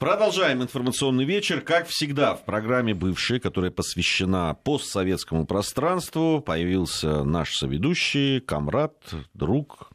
[0.00, 1.60] Продолжаем информационный вечер.
[1.60, 8.94] Как всегда, в программе «Бывшие», которая посвящена постсоветскому пространству, появился наш соведущий, комрад,
[9.34, 9.90] друг,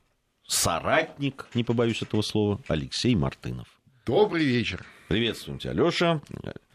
[0.46, 3.68] соратник, не побоюсь этого слова, Алексей Мартынов.
[4.06, 4.86] Добрый вечер.
[5.08, 6.22] Приветствуем тебя, Леша.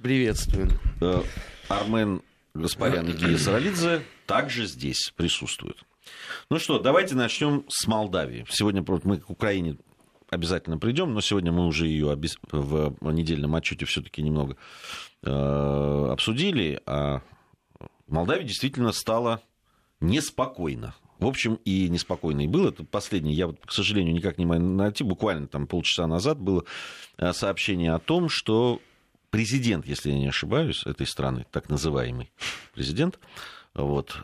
[0.03, 0.71] Приветствуем.
[1.01, 1.23] Э,
[1.69, 2.23] Армен
[2.55, 5.85] Гаспарян и Гия Саралидзе также здесь присутствуют.
[6.51, 8.45] Ну что, давайте начнем с Молдавии.
[8.51, 9.77] Сегодня мы к Украине
[10.31, 12.17] обязательно придем, но сегодня мы уже ее
[12.53, 14.57] в недельном отчете все-таки немного
[15.23, 16.81] э, обсудили.
[16.87, 17.21] А
[18.07, 19.43] в Молдавии действительно стало
[20.01, 20.95] неспокойно.
[21.19, 22.71] В общем, и неспокойно и было.
[22.71, 25.05] Это последнее, я, вот, к сожалению, никак не могу найти.
[25.05, 26.65] Буквально там полчаса назад было
[27.19, 28.81] э, сообщение о том, что
[29.31, 32.33] президент, если я не ошибаюсь, этой страны, так называемый
[32.73, 33.19] президент,
[33.75, 34.17] вот,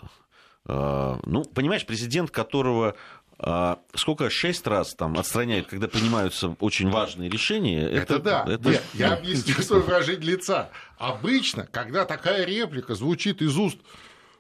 [0.66, 2.97] э, ну, понимаешь, президент, которого
[3.38, 7.86] сколько шесть раз там отстраняют, когда принимаются очень важные решения.
[7.86, 8.44] Это, это да.
[8.48, 8.70] Это...
[8.70, 10.70] Нет, я объясню свое выражение лица.
[10.96, 13.78] Обычно, когда такая реплика звучит из уст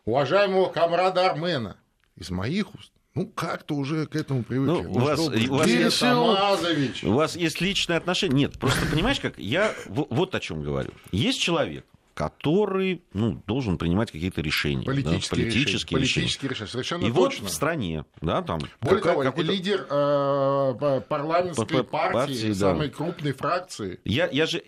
[0.06, 1.76] уважаемого комрада Армена,
[2.16, 4.82] из моих уст, ну, как-то уже к этому привыкли.
[4.82, 8.36] Ну, у, вас, у, вас есть, у вас есть личное отношение?
[8.36, 10.90] Нет, просто понимаешь, как я вот о чем говорю.
[11.12, 14.86] Есть человек, который ну, должен принимать какие-то решения.
[14.86, 16.24] Политические, да, политические решения.
[16.24, 17.42] Политические решения, совершенно И точно.
[17.42, 18.60] вот в стране, да, там...
[18.80, 22.94] Более какая, того, лидер э, парламентской партии, партии самой да.
[22.94, 24.00] крупной фракции.
[24.06, 24.62] Я, я же...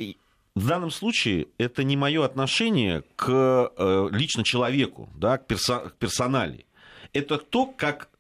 [0.54, 5.94] В данном случае это не мое отношение к э, лично человеку, да, к, перso- к
[5.94, 6.66] персонали.
[7.14, 8.10] Это то, как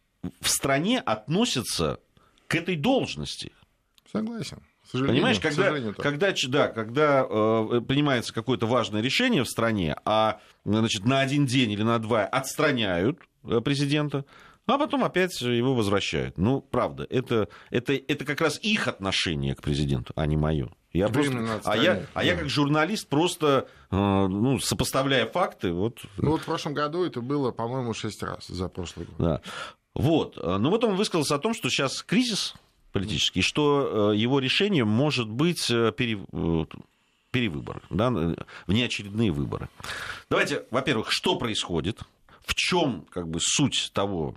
[0.40, 2.00] в стране относятся
[2.46, 3.52] к этой должности.
[4.10, 4.62] Согласен.
[4.92, 11.20] Понимаешь, когда, когда, да, когда э, принимается какое-то важное решение в стране, а значит, на
[11.20, 14.24] один день или на два отстраняют э, президента,
[14.66, 16.38] а потом опять его возвращают.
[16.38, 20.70] Ну, правда, это, это, это как раз их отношение к президенту, а не мое.
[20.92, 25.72] Я просто, а, я, а я как журналист просто э, ну, сопоставляя факты.
[25.72, 25.98] Вот...
[26.16, 29.16] Ну вот в прошлом году это было, по-моему, шесть раз за прошлый год.
[29.18, 29.40] Да.
[29.94, 30.36] Вот.
[30.36, 32.54] Ну вот он высказался о том, что сейчас кризис
[32.92, 36.64] политический, что э, его решение может быть э, пере, э,
[37.30, 38.10] перевыбор, да,
[38.66, 39.68] внеочередные выборы.
[40.30, 42.00] Давайте, во-первых, что происходит,
[42.40, 44.34] в чем как бы суть того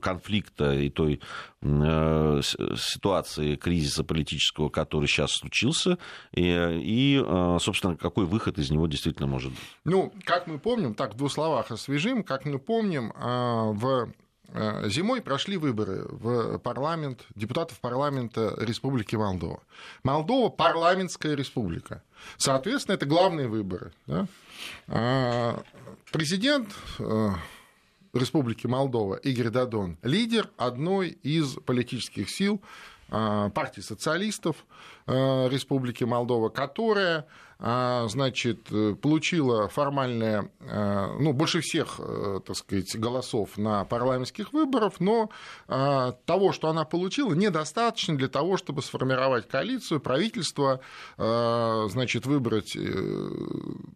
[0.00, 1.20] конфликта и той
[1.60, 5.98] э, ситуации кризиса политического, который сейчас случился,
[6.34, 6.42] и,
[6.82, 7.22] и,
[7.60, 9.60] собственно, какой выход из него действительно может быть?
[9.84, 14.10] Ну, как мы помним, так в двух словах освежим, как мы помним, в
[14.88, 19.62] зимой прошли выборы в парламент, депутатов парламента Республики Молдова.
[20.02, 22.02] Молдова– парламентская республика.
[22.36, 23.92] Соответственно, это главные выборы.
[24.06, 24.26] Да?
[24.88, 25.62] А,
[26.12, 26.68] президент
[26.98, 27.30] э,
[28.12, 32.66] Республики Молдова Игорь Дадон– лидер одной из политических сил э,
[33.10, 34.64] партии социалистов
[35.06, 37.26] Республики Молдова, которая
[37.62, 44.54] а, значит, э, получила формальное, э, ну, больше всех, э, так сказать, голосов на парламентских
[44.54, 45.28] выборах, но
[45.66, 50.80] того, что она получила, недостаточно для того, чтобы сформировать коалицию, правительство,
[51.16, 52.76] значит, выбрать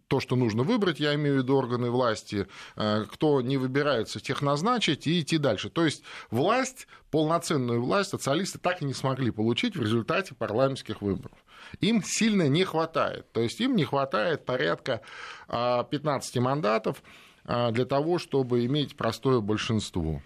[0.07, 5.07] то, что нужно выбрать, я имею в виду органы власти, кто не выбирается, тех назначить
[5.07, 5.69] и идти дальше.
[5.69, 11.37] То есть власть, полноценную власть социалисты так и не смогли получить в результате парламентских выборов
[11.79, 13.31] им сильно не хватает.
[13.31, 15.01] То есть им не хватает порядка
[15.47, 17.01] 15 а, мандатов
[17.45, 20.21] а, для того, чтобы иметь простое большинство.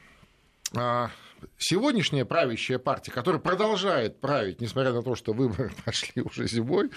[1.42, 6.92] А, сегодняшняя правящая партия, которая продолжает править, несмотря на то, что выборы прошли уже зимой,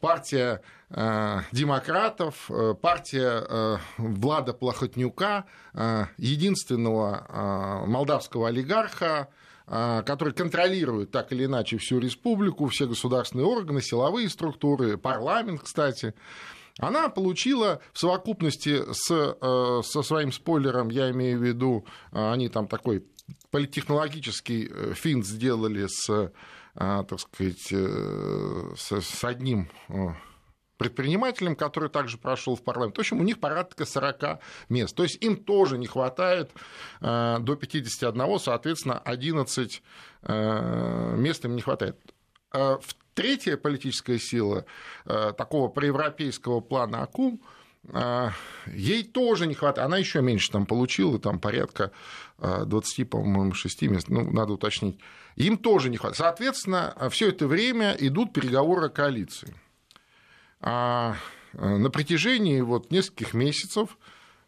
[0.00, 0.62] партия
[1.52, 2.50] демократов,
[2.80, 5.44] партия Влада Плохотнюка,
[6.18, 9.28] единственного молдавского олигарха,
[9.72, 16.12] а, который контролирует так или иначе всю республику, все государственные органы, силовые структуры, парламент, кстати,
[16.78, 22.48] она получила в совокупности с, э, со своим спойлером, я имею в виду, э, они
[22.48, 23.04] там такой
[23.50, 26.32] политтехнологический э, финт сделали с,
[26.74, 29.68] так сказать, с, одним
[30.76, 32.96] предпринимателем, который также прошел в парламент.
[32.96, 34.96] В общем, у них порядка 40 мест.
[34.96, 36.52] То есть им тоже не хватает
[37.00, 39.82] до 51, соответственно, 11
[40.22, 42.00] э, мест им не хватает.
[42.52, 42.78] Э,
[43.14, 44.64] третья политическая сила
[45.04, 47.40] такого проевропейского плана АКУМ
[48.66, 49.86] ей тоже не хватает.
[49.86, 51.92] Она еще меньше там получила, там порядка
[52.38, 54.98] 20, по-моему, 6 мест, ну, надо уточнить.
[55.36, 56.18] Им тоже не хватает.
[56.18, 59.54] Соответственно, все это время идут переговоры о коалиции.
[60.60, 61.16] А
[61.54, 63.96] э, на протяжении вот нескольких месяцев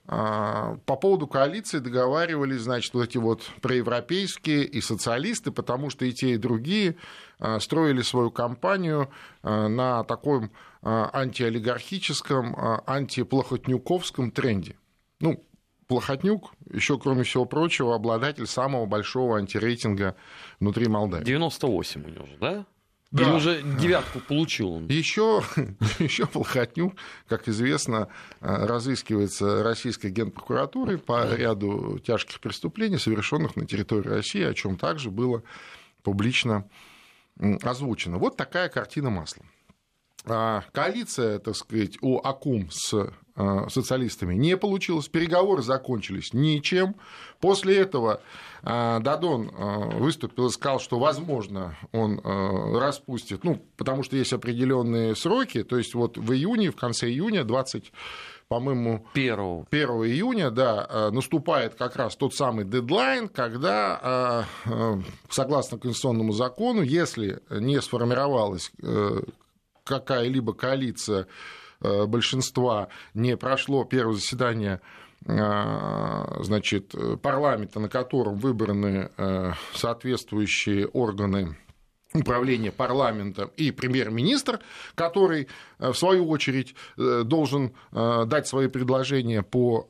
[0.07, 6.31] по поводу коалиции договаривались, значит, вот эти вот проевропейские и социалисты, потому что и те,
[6.33, 6.97] и другие
[7.61, 9.11] строили свою кампанию
[9.43, 10.51] на таком
[10.83, 12.57] антиолигархическом,
[12.87, 14.77] антиплохотнюковском тренде.
[15.21, 15.43] Ну,
[15.89, 20.17] Плохотнюк, еще, кроме всего прочего, обладатель самого большого антирейтинга
[20.59, 21.25] внутри Молдавии.
[21.25, 22.65] 98 у него да?
[23.13, 23.25] Да.
[23.25, 24.87] Или уже девятку получил он?
[24.89, 25.43] Еще,
[25.99, 26.95] еще Плохотнюк,
[27.29, 28.09] как известно,
[28.41, 35.43] разыскивается российской генпрокуратурой по ряду тяжких преступлений, совершенных на территории России, о чем также было
[36.03, 36.67] публично
[37.63, 38.19] озвучено.
[38.19, 39.47] Вот такая картина маслом.
[40.25, 46.95] А, коалиция, так сказать, у Акум с а, социалистами не получилось, переговоры закончились ничем.
[47.41, 48.21] После этого
[48.63, 49.51] а, Дадон
[49.99, 52.21] выступил и сказал, что, возможно, он
[52.77, 57.45] распустит, ну, потому что есть определенные сроки, то есть вот в июне, в конце июня,
[57.45, 57.93] 20
[58.49, 59.67] по-моему, 1.
[59.71, 64.47] 1 июня, да, наступает как раз тот самый дедлайн, когда,
[65.31, 69.23] согласно конституционному закону, если не сформировалась э,
[69.85, 71.27] какая-либо коалиция
[71.81, 74.81] э, большинства не прошло первое заседание
[75.27, 81.57] э, значит, парламента, на котором выбраны э, соответствующие органы
[82.15, 84.61] управления парламентом и премьер-министр,
[84.95, 85.49] который,
[85.79, 89.89] в свою очередь, должен дать свои предложения по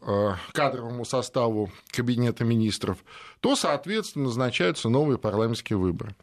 [0.52, 2.98] кадровому составу Кабинета министров,
[3.40, 6.14] то, соответственно, назначаются новые парламентские выборы.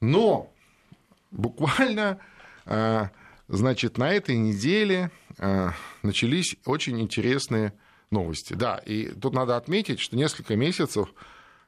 [0.00, 0.52] Но
[1.32, 2.20] буквально
[3.48, 5.72] значит, на этой неделе а,
[6.02, 7.72] начались очень интересные
[8.10, 8.54] новости.
[8.54, 11.08] Да, и тут надо отметить, что несколько месяцев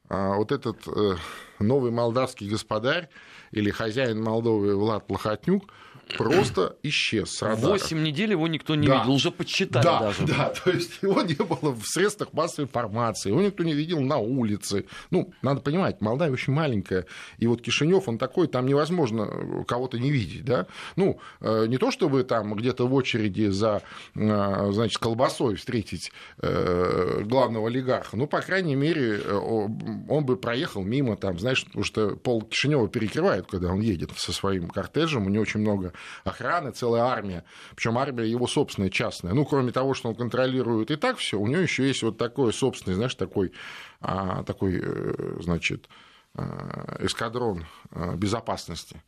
[0.09, 1.17] а, вот этот э,
[1.59, 3.09] новый молдавский господарь
[3.51, 5.73] или хозяин Молдовы Влад Плохотнюк–
[6.17, 7.73] просто исчез с радара.
[7.73, 9.01] Восемь недель его никто не да.
[9.01, 10.27] видел, уже подсчитали да, даже.
[10.27, 14.17] Да, то есть его не было в средствах массовой информации, его никто не видел на
[14.19, 14.87] улице.
[15.11, 17.07] Ну, надо понимать, Молдавия очень маленькая,
[17.39, 20.67] и вот Кишинев, он такой, там невозможно кого-то не видеть, да.
[20.97, 23.83] Ну, э, не то чтобы там где-то в очереди за,
[24.15, 31.17] э, значит, колбасой встретить э, главного олигарха, ну, по крайней мере, он бы проехал мимо,
[31.17, 35.43] там, знаешь, потому что пол Кишинева перекрывает, когда он едет со своим кортежем, у него
[35.43, 37.45] очень много охраны, целая армия.
[37.75, 39.33] Причем армия его собственная, частная.
[39.33, 42.53] Ну, кроме того, что он контролирует и так все, у него еще есть вот такой
[42.53, 43.53] собственный, знаешь, такой,
[44.01, 45.89] а, такой э, значит,
[46.35, 49.03] а, эскадрон а, безопасности.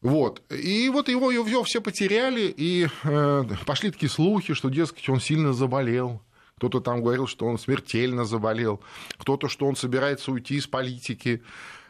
[0.00, 0.40] Вот.
[0.50, 5.52] И вот его, его все потеряли, и э, пошли такие слухи, что, дескать, он сильно
[5.52, 6.22] заболел.
[6.58, 8.80] Кто-то там говорил, что он смертельно заболел,
[9.18, 11.42] кто-то, что он собирается уйти из политики.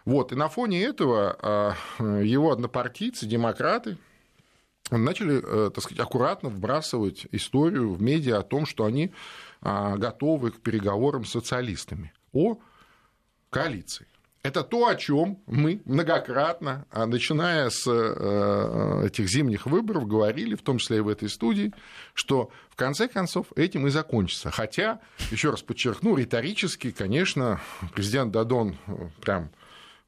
[0.04, 0.32] Вот.
[0.32, 3.96] И на фоне этого его однопартийцы, демократы,
[4.90, 9.12] начали, э, так сказать, аккуратно вбрасывать историю в медиа о том, что они
[9.60, 12.58] а, готовы к переговорам с социалистами о
[13.50, 14.06] коалиции.
[14.46, 20.62] Это то, о чем мы многократно, а, начиная с э, этих зимних выборов, говорили, в
[20.62, 21.72] том числе и в этой студии,
[22.14, 24.52] что в конце концов этим и закончится.
[24.52, 25.00] Хотя,
[25.32, 27.60] еще раз подчеркну, риторически, конечно,
[27.92, 29.50] президент Дадон э, прям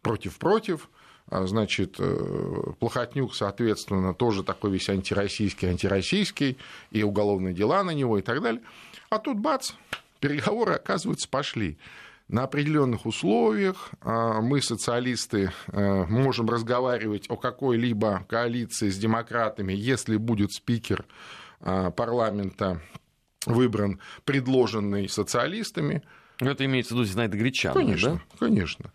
[0.03, 0.89] против-против,
[1.27, 6.59] а, значит, э, Плохотнюк, соответственно, тоже такой весь антироссийский, антироссийский,
[6.93, 8.63] и уголовные дела на него и так далее.
[9.11, 9.73] А тут бац,
[10.21, 11.77] переговоры, оказывается, пошли.
[12.29, 20.19] На определенных условиях а, мы, социалисты, э, можем разговаривать о какой-либо коалиции с демократами, если
[20.19, 21.07] будет спикер
[21.61, 22.83] а, парламента
[23.47, 26.03] выбран, предложенный социалистами.
[26.39, 28.21] Это имеется в виду Зинаида Гречанова, конечно, да?
[28.39, 28.93] Конечно,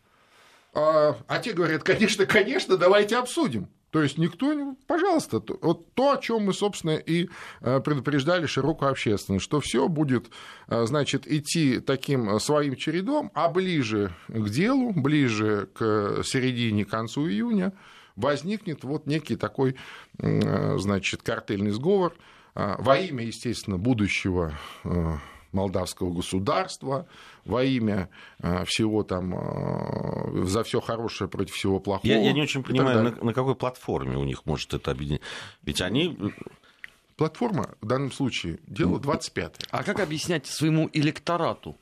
[0.75, 3.68] а, а те говорят, конечно, конечно, давайте обсудим.
[3.94, 7.30] То есть никто, пожалуйста, вот то, о чем мы, собственно, и
[7.62, 10.32] э, предупреждали широкую общественность, что все будет,
[10.68, 17.72] э, значит, идти таким своим чередом, а ближе к делу, ближе к середине, концу июня
[18.16, 19.76] возникнет вот некий такой,
[20.18, 22.16] э, значит, картельный сговор
[22.56, 24.58] во имя, естественно, будущего
[25.53, 27.07] молдавского государства,
[27.45, 32.12] во имя э, всего там, э, за все хорошее против всего плохого.
[32.12, 35.22] Я, я не очень понимаю, на, на какой платформе у них может это объединить.
[35.62, 36.17] Ведь они
[37.15, 41.77] Платформа в данном случае дело 25 А как объяснять своему электорату,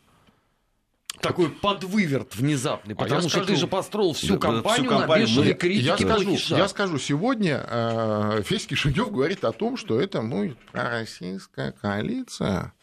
[1.22, 5.32] такой подвыверт внезапный, потому а что скажу, ты же построил всю компанию, всю компанию на
[5.32, 5.86] бешеной критике.
[5.86, 11.72] Я скажу, я скажу, сегодня э, Федь Кишинев говорит о том, что это ну, российская
[11.72, 12.74] коалиция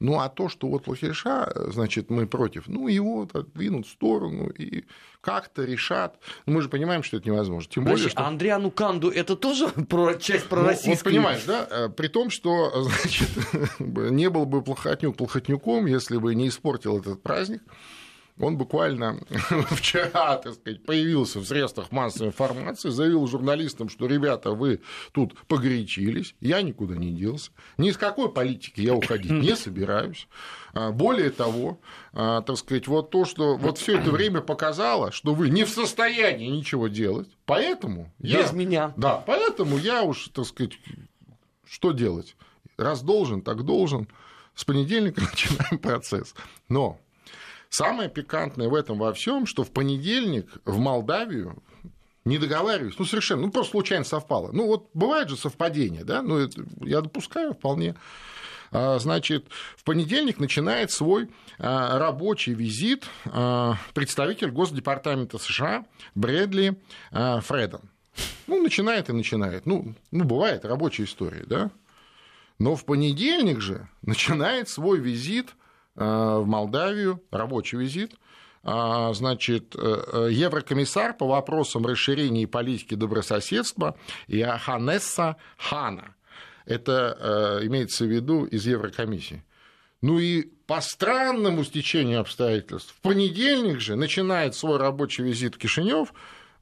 [0.00, 4.84] Ну, а то, что вот Лахиша, значит, мы против, ну, его двинут в сторону и
[5.20, 6.18] как-то решат.
[6.46, 7.70] Ну, мы же понимаем, что это невозможно.
[7.70, 8.18] Тем более, что...
[8.18, 11.12] А Андриану Канду это тоже про, часть пророссийской?
[11.12, 11.68] Ну, вот понимаешь, да?
[11.70, 13.28] Э, при том, что, значит,
[13.78, 17.62] не был бы Плохотнюк Плохотнюком, если бы не испортил этот праздник
[18.40, 19.20] он буквально
[19.70, 24.80] вчера, так сказать, появился в средствах массовой информации, заявил журналистам, что, ребята, вы
[25.12, 30.28] тут погорячились, я никуда не делся, ни из какой политики я уходить не собираюсь.
[30.72, 31.80] А, более того,
[32.12, 35.68] а, так сказать, вот то, что вот все это время показало, что вы не в
[35.68, 40.78] состоянии ничего делать, поэтому без я, меня, да, поэтому я уж, так сказать,
[41.64, 42.36] что делать,
[42.76, 44.08] раз должен, так должен.
[44.54, 46.34] С понедельника начинаем процесс.
[46.68, 46.98] Но
[47.70, 51.62] Самое пикантное в этом во всем, что в понедельник в Молдавию
[52.24, 54.50] не договариваюсь, ну совершенно, ну просто случайно совпало.
[54.52, 57.94] Ну вот бывает же совпадение, да, ну это я допускаю вполне.
[58.72, 59.46] А, значит,
[59.76, 66.76] в понедельник начинает свой а, рабочий визит а, представитель Госдепартамента США Брэдли
[67.10, 67.82] Фредон.
[68.46, 69.64] Ну, начинает и начинает.
[69.64, 71.70] Ну, ну, бывает рабочая история, да.
[72.58, 75.54] Но в понедельник же начинает свой визит
[76.00, 78.14] в Молдавию, рабочий визит.
[78.62, 83.96] А, значит, э, э, еврокомиссар по вопросам расширения политики добрососедства
[84.28, 86.14] Иоханнесса Хана.
[86.66, 89.42] Это имеется в виду из Еврокомиссии.
[90.02, 96.12] Ну и по странному стечению обстоятельств, в понедельник же начинает свой рабочий визит Кишинев,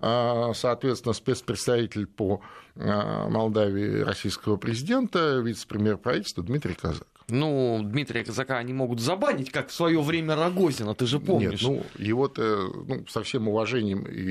[0.01, 2.41] соответственно, спецпредставитель по
[2.79, 7.09] Молдавии российского президента, вице-премьер правительства Дмитрий Казак.
[7.29, 11.63] Ну, Дмитрия Казака они могут забанить, как в свое время Рогозина, ты же помнишь.
[11.63, 14.23] Нет, ну, его-то ну, со всем уважением и,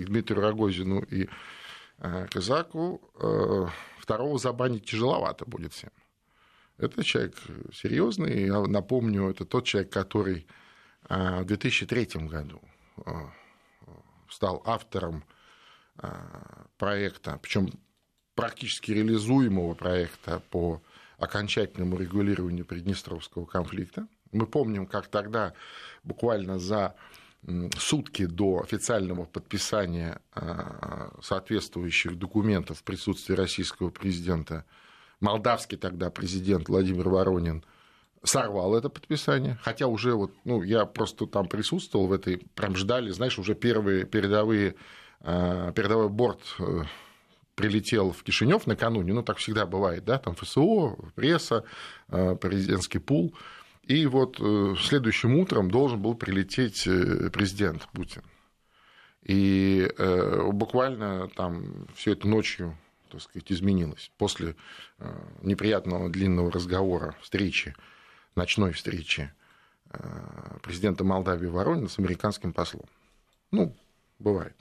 [0.00, 1.28] и Дмитрию Рогозину, и
[1.98, 3.66] э, Казаку, э,
[3.98, 5.90] второго забанить тяжеловато будет всем.
[6.76, 7.34] Это человек
[7.72, 8.46] серьезный.
[8.46, 10.46] Я напомню, это тот человек, который
[11.08, 12.60] э, в 2003 году
[13.04, 13.10] э,
[14.28, 15.37] стал автором э,
[16.76, 17.70] проекта, причем
[18.34, 20.80] практически реализуемого проекта по
[21.18, 24.06] окончательному регулированию Приднестровского конфликта.
[24.30, 25.54] Мы помним, как тогда
[26.04, 26.94] буквально за
[27.78, 34.64] сутки до официального подписания а, соответствующих документов в присутствии российского президента
[35.20, 37.64] молдавский тогда президент Владимир Воронин
[38.24, 43.10] сорвал это подписание, хотя уже вот, ну, я просто там присутствовал в этой, прям ждали,
[43.10, 44.74] знаешь, уже первые передовые,
[45.22, 46.84] передовой борт э,
[47.58, 51.64] прилетел в Кишинев накануне, ну, так всегда бывает, да, там ФСО, пресса,
[52.08, 53.34] э, президентский пул,
[53.82, 58.22] и вот э, следующим утром должен был прилететь э, президент Путин.
[59.22, 59.90] И
[60.52, 62.78] буквально там все это ночью,
[63.10, 64.10] так сказать, изменилось.
[64.16, 64.54] После
[65.42, 67.74] неприятного длинного разговора, встречи,
[68.36, 69.30] ночной встречи
[70.62, 72.86] президента Молдавии Воронина с американским послом.
[73.50, 73.76] Ну,
[74.18, 74.56] бывает.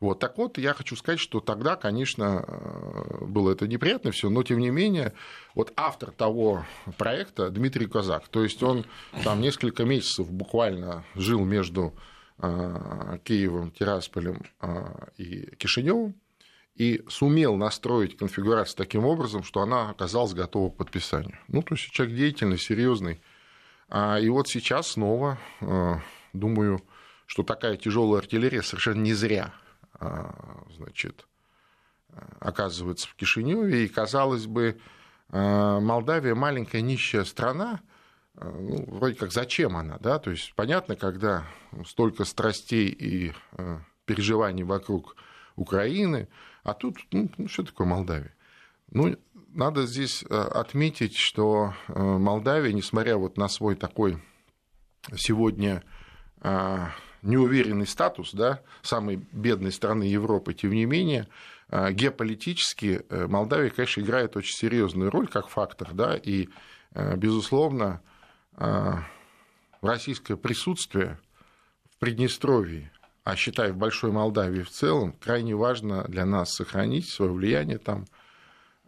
[0.00, 4.44] Вот, так вот, я хочу сказать, что тогда, конечно, э, было это неприятно все, но
[4.44, 5.12] тем не менее,
[5.54, 6.64] вот автор того
[6.98, 8.86] проекта Дмитрий Казак, то есть он
[9.24, 11.94] там несколько месяцев буквально жил между
[12.38, 14.84] э, Киевом, Тирасполем э,
[15.16, 16.14] и Кишиневым,
[16.76, 21.36] и сумел настроить конфигурацию таким образом, что она оказалась готова к подписанию.
[21.48, 23.20] Ну, то есть человек деятельный, серьезный.
[23.88, 25.40] А, и вот сейчас снова,
[26.32, 26.80] думаю,
[27.26, 29.52] что такая тяжелая артиллерия совершенно не зря
[29.98, 31.26] значит,
[32.40, 34.78] оказывается в Кишиневе, и, казалось бы,
[35.30, 37.80] а, Молдавия маленькая нищая страна,
[38.34, 41.44] а, ну, вроде как зачем она, да, то есть понятно, когда
[41.86, 43.32] столько страстей и
[44.06, 45.16] переживаний вокруг
[45.56, 46.28] Украины,
[46.62, 48.34] а тут, ну что такое Молдавия?
[48.90, 49.16] Ну,
[49.48, 54.22] надо здесь отметить, что Молдавия, несмотря вот на свой такой
[55.14, 55.82] сегодня
[57.28, 61.28] неуверенный статус да, самой бедной страны Европы, тем не менее,
[61.68, 66.48] э, геополитически э, Молдавия, конечно, играет очень серьезную роль как фактор, да, и,
[66.94, 68.02] э, безусловно,
[69.82, 71.20] российское присутствие
[71.92, 72.90] в Приднестровье,
[73.22, 78.06] а считая в Большой Молдавии в целом, крайне важно для нас сохранить свое влияние там–
[78.16, 78.17] а,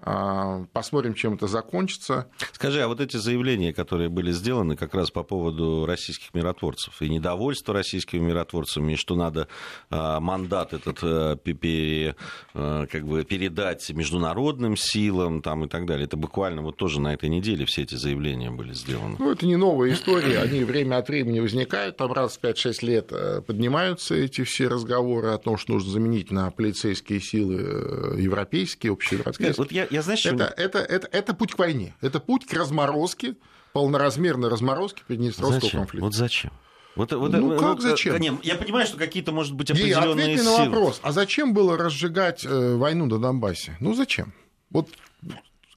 [0.03, 2.29] посмотрим, чем это закончится.
[2.53, 7.09] Скажи, а вот эти заявления, которые были сделаны как раз по поводу российских миротворцев и
[7.09, 9.49] недовольство российскими миротворцами, и что надо
[9.91, 16.17] а, мандат этот э, э, как бы передать международным силам там, и так далее, это
[16.17, 19.17] буквально вот тоже на этой неделе все эти заявления были сделаны.
[19.19, 23.09] Ну, это не новая история, они время от времени возникают, там раз в 5-6 лет
[23.11, 29.55] э, поднимаются эти все разговоры о том, что нужно заменить на полицейские силы европейские, общеевропейские.
[29.57, 31.95] Вот я, я, знаешь, это, это, это, это путь к войне.
[32.01, 33.37] Это путь к разморозке,
[33.73, 35.81] полноразмерной разморозке Приднестровского зачем?
[35.81, 36.05] конфликта.
[36.05, 36.53] Вот зачем?
[36.97, 38.19] Вот, вот, ну вот, как зачем?
[38.19, 40.59] Не, я понимаю, что какие-то, может быть, определенные силы.
[40.59, 43.77] на вопрос, а зачем было разжигать э, войну на Донбассе?
[43.81, 44.33] Ну зачем?
[44.71, 44.89] Вот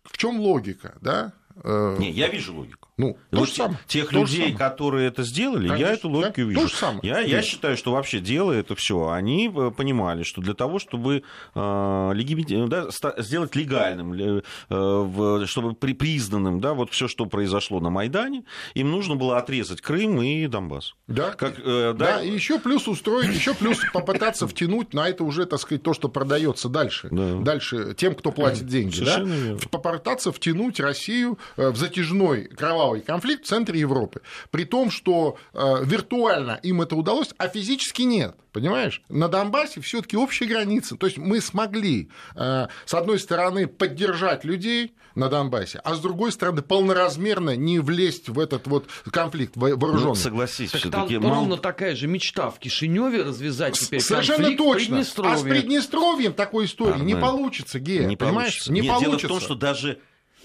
[0.04, 1.34] в чем логика, да?
[1.64, 2.90] Э, не, я вижу логику.
[2.98, 3.80] Ну, то вот же самое.
[3.88, 6.44] Тех то людей, же которые это сделали, Конечно, я эту логику да?
[6.44, 6.60] вижу.
[6.62, 7.00] То же самое.
[7.04, 11.24] Я, я считаю, что вообще делая это все, они э, понимали, что для того, чтобы
[11.56, 12.68] э, легими...
[12.68, 14.14] да, сделать легальным,
[14.70, 19.82] э, чтобы при, признанным да, вот все, что произошло на Майдане, им нужно было отрезать
[19.82, 20.94] Крым и Донбасс.
[21.08, 22.18] Да, как, э, да.
[22.18, 25.94] да и еще плюс устроить, еще плюс попытаться втянуть на это уже, так сказать, то,
[25.94, 27.08] что продается дальше.
[27.12, 27.40] Да.
[27.40, 28.96] Дальше тем, кто платит деньги.
[28.96, 29.68] Совершенно да?
[29.70, 34.22] Попытаться втянуть Россию э, в затяжной кровавый кровавый конфликт в центре Европы.
[34.52, 38.36] При том, что э, виртуально им это удалось, а физически нет.
[38.52, 39.02] Понимаешь?
[39.10, 40.96] На Донбассе все-таки общая граница.
[40.96, 46.32] То есть мы смогли, э, с одной стороны, поддержать людей на Донбассе, а с другой
[46.32, 50.10] стороны, полноразмерно не влезть в этот вот конфликт вооруженный.
[50.10, 51.36] Ну, согласись, так там мало...
[51.36, 55.04] ровно такая же мечта в Кишиневе развязать теперь Совершенно конфликт точно.
[55.04, 58.06] В а с Приднестровьем такой истории а, не получится, Гея.
[58.06, 58.54] Не понимаешь?
[58.54, 58.72] Получится.
[58.72, 59.28] Не Нет, получится.
[59.28, 60.00] Дело в том, что даже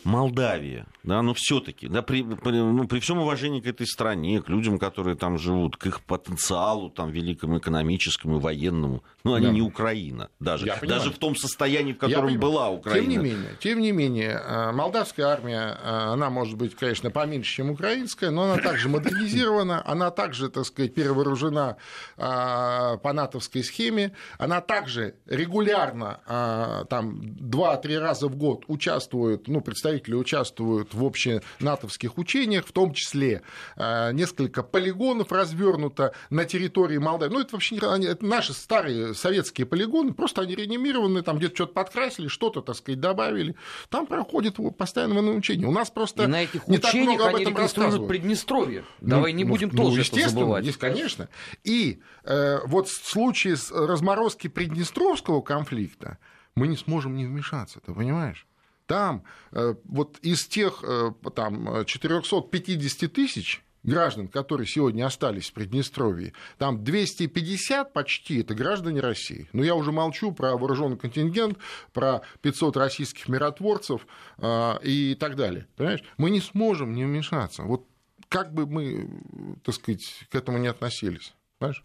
[0.08, 4.48] Молдавия, да, но все-таки, да, при, при, ну, при всем уважении к этой стране, к
[4.48, 9.52] людям, которые там живут, к их потенциалу там великому экономическому и военному, ну, они да.
[9.52, 13.02] не Украина даже, даже в том состоянии, в котором была Украина.
[13.02, 17.56] Тем не менее, тем не менее, э, молдавская армия, э, она может быть, конечно, поменьше,
[17.56, 21.76] чем украинская, но она также модернизирована, она также, так сказать, перевооружена
[22.16, 29.98] э, по натовской схеме, она также регулярно, там, 2-3 раза в год участвует, ну, представляете,
[29.99, 33.43] представители участвуют в общенатовских учениях, в том числе
[33.76, 37.33] э, несколько полигонов развернуто на территории Молдавии.
[37.33, 41.73] Ну, это вообще не, это наши старые советские полигоны, просто они реанимированы, там где-то что-то
[41.73, 43.55] подкрасили, что-то, так сказать, добавили.
[43.88, 45.67] Там проходит постоянное учение.
[45.67, 48.09] У нас просто И на этих не так много об этом рассказывают.
[48.09, 48.85] Приднестровье.
[49.00, 50.64] Ну, Давай ну, не будем ну, тоже это забывать.
[50.64, 51.28] Есть, конечно.
[51.64, 56.19] И э, вот в случае с разморозки Приднестровского конфликта
[56.55, 58.48] мы не сможем не вмешаться, ты понимаешь?
[58.88, 66.33] Там э, вот из тех э, там, 450 тысяч граждан, которые сегодня остались в Приднестровье,
[66.57, 69.49] там 250 почти это граждане России.
[69.52, 71.59] Но я уже молчу про вооруженный контингент,
[71.92, 74.07] про 500 российских миротворцев
[74.38, 75.68] э, и так далее.
[75.76, 76.02] Понимаешь?
[76.16, 77.65] Мы не сможем не вмешаться.
[77.65, 77.86] Вот
[78.30, 79.23] как бы мы,
[79.65, 81.34] так сказать, к этому не относились.
[81.58, 81.84] Понимаешь?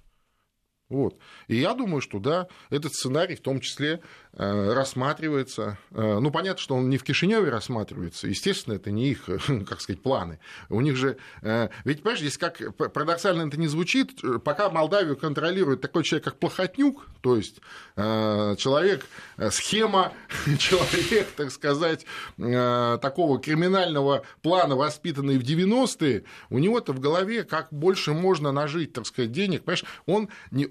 [0.89, 1.17] Вот.
[1.47, 4.01] И я думаю, что да, этот сценарий в том числе
[4.33, 5.79] э, рассматривается.
[5.91, 8.27] Э, ну, понятно, что он не в Кишиневе рассматривается.
[8.27, 9.25] Естественно, это не их,
[9.67, 10.39] как сказать, планы.
[10.69, 11.17] У них же...
[11.41, 16.37] Э, ведь, понимаешь, здесь как парадоксально это не звучит, пока Молдавию контролирует такой человек, как
[16.37, 17.59] Плохотнюк, то есть
[17.95, 19.05] человек,
[19.51, 20.13] схема,
[20.59, 22.05] человек, так сказать,
[22.37, 29.05] такого криминального плана, воспитанный в 90-е, у него-то в голове как больше можно нажить, так
[29.05, 29.63] сказать, денег.
[29.63, 30.69] Понимаешь, он не,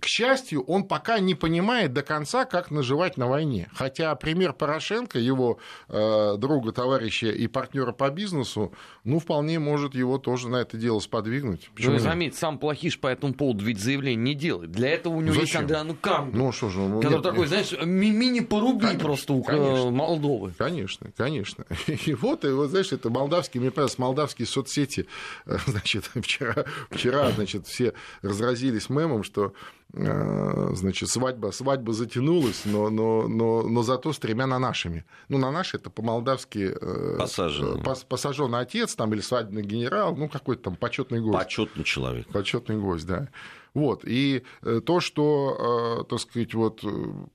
[0.00, 3.68] к счастью, он пока не понимает до конца, как наживать на войне.
[3.72, 8.72] Хотя пример Порошенко, его э, друга, товарища и партнера по бизнесу,
[9.04, 11.70] ну, вполне может его тоже на это дело сподвигнуть.
[11.74, 11.92] Почему?
[11.92, 14.72] Ну, заметь, сам Плохиш по этому поводу ведь заявление не делает.
[14.72, 15.42] Для этого у него Зачем?
[15.44, 17.48] есть Андрей Анукам, ну, что же, ну, который нет, такой, нет.
[17.48, 20.52] знаешь, мини-поруби просто у конечно, Молдовы.
[20.58, 21.64] Конечно, конечно.
[21.86, 25.06] И вот, и вот, знаешь, это молдавские, мне понравилось, молдавские соцсети,
[25.46, 29.59] э, значит, вчера, вчера, значит, все разразились мемом, что Э,
[29.92, 35.04] значит, свадьба, свадьба затянулась, но, но, но, но зато с тремя на нашими.
[35.28, 37.82] Ну, на наши это по-молдавски э, посаженный.
[37.82, 41.38] Пос, посаженный отец там, или свадебный генерал, ну, какой-то там почетный гость.
[41.38, 42.28] Почетный человек.
[42.28, 43.28] Почетный гость, да.
[43.74, 44.04] Вот.
[44.04, 46.84] И э, то, что, так сказать, вот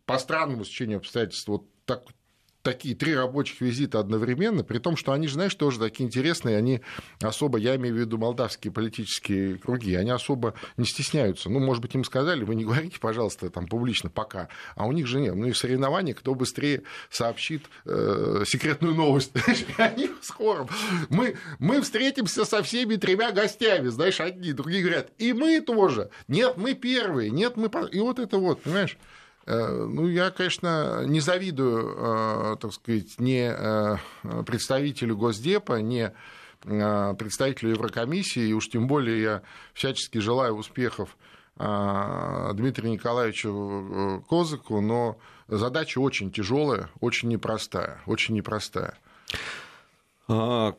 [0.06, 2.04] по странному стечению обстоятельств вот так,
[2.66, 6.82] такие три рабочих визита одновременно, при том, что они же, знаешь, тоже такие интересные, они
[7.22, 11.50] особо, я имею в виду молдавские политические круги, они особо не стесняются.
[11.50, 15.06] Ну, может быть, им сказали, вы не говорите, пожалуйста, там публично пока, а у них
[15.06, 15.36] же нет.
[15.36, 19.32] Ну и в соревновании, кто быстрее сообщит э, секретную новость.
[19.78, 20.68] Они с хором.
[21.10, 26.10] Мы, мы встретимся со всеми тремя гостями, знаешь, одни, другие говорят, и мы тоже.
[26.28, 27.70] Нет, мы первые, нет, мы...
[27.92, 28.98] И вот это вот, понимаешь?
[29.46, 33.98] Э, ну, я, конечно, не завидую, э, так сказать, не э,
[34.46, 36.14] представителю Госдепа, не
[36.62, 39.42] представителю Еврокомиссии, и уж тем более я
[39.76, 41.16] всячески желаю успехов
[41.58, 48.98] Дмитрию Николаевичу Козыку, но задача очень тяжелая, очень непростая, очень непростая.
[50.28, 50.74] А,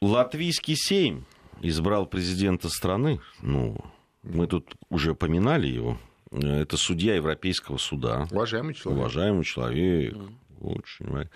[0.00, 1.26] латвийский Сейм
[1.62, 3.76] избрал президента страны, ну,
[4.22, 5.98] мы тут уже поминали его,
[6.32, 8.26] это судья Европейского суда.
[8.30, 9.00] Уважаемый человек.
[9.00, 10.16] Уважаемый человек.
[10.60, 11.28] очень.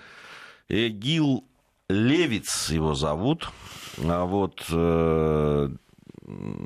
[0.69, 1.45] Эгил
[1.89, 3.49] Левиц его зовут.
[4.03, 4.65] А вот...
[4.71, 5.69] Э,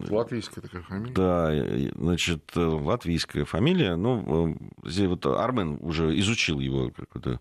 [0.09, 1.13] латвийская такая фамилия.
[1.13, 3.97] Да, значит, латвийская фамилия.
[3.97, 6.91] Ну, здесь вот Армен уже изучил его.
[6.91, 7.41] Как-то.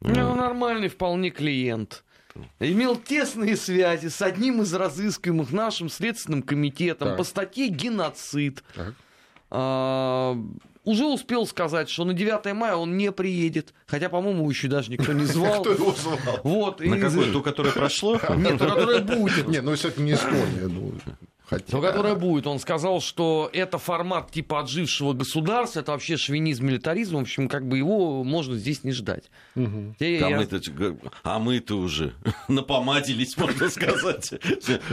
[0.00, 2.04] Ну, нормальный вполне клиент
[2.60, 7.16] имел тесные связи с одним из разыскиваемых нашим следственным комитетом так.
[7.16, 8.62] по статье «Геноцид».
[8.74, 8.94] Так.
[9.50, 10.36] А,
[10.84, 13.74] уже успел сказать, что на 9 мая он не приедет.
[13.86, 15.60] Хотя, по-моему, еще даже никто не звал.
[15.62, 16.18] Кто его звал?
[16.44, 17.32] Вот, на какое?
[17.32, 18.20] То, которое прошло?
[18.36, 19.48] Нет, то, которое будет.
[19.48, 20.70] Нет, ну, это не Эстония.
[21.48, 21.76] Хотя...
[21.76, 22.46] Но которая будет.
[22.46, 27.16] Он сказал, что это формат типа отжившего государства, это вообще шовинизм, милитаризм.
[27.16, 29.30] В общем, как бы его можно здесь не ждать.
[29.54, 29.94] Угу.
[30.00, 30.36] А, я...
[30.36, 30.60] мы-то,
[31.22, 32.14] а мы-то уже
[32.48, 34.34] напомадились, можно сказать.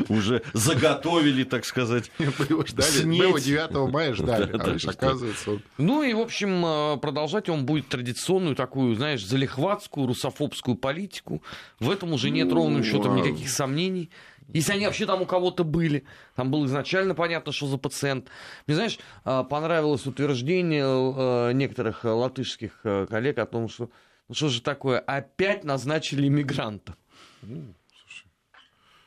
[0.09, 2.11] Уже заготовили, так сказать.
[2.19, 3.03] Мы его ждали.
[3.03, 4.51] Мы его 9 мая ждали.
[4.53, 10.75] А оказывается, Ну и, в общем, э, продолжать он будет традиционную такую, знаешь, залихватскую, русофобскую
[10.75, 11.41] политику.
[11.79, 14.09] В этом уже нет ровным счетом никаких сомнений.
[14.47, 16.05] Если они вообще там у кого-то были.
[16.35, 18.29] Там было изначально понятно, что за пациент.
[18.67, 23.89] Мне, знаешь, а, понравилось утверждение э, некоторых латышских э, коллег о том, что
[24.29, 26.95] ну что же такое, опять назначили иммигрантов.
[27.41, 27.73] Ну,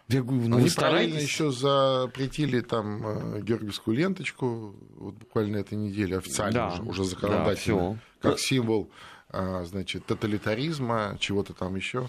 [0.09, 6.19] Я говорю, ну, Они параллельно еще запретили там э, георгиевскую ленточку, вот буквально этой неделе
[6.19, 8.91] официально да, уже, уже законодательно, да, как символ
[9.29, 12.09] а, значит, тоталитаризма, чего-то там еще.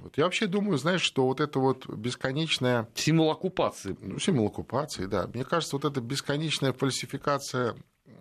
[0.00, 2.88] Вот я вообще думаю, знаешь, что вот это вот бесконечная...
[2.94, 3.96] Символ оккупации.
[4.00, 5.26] Ну, символ оккупации, да.
[5.32, 7.74] Мне кажется, вот эта бесконечная фальсификация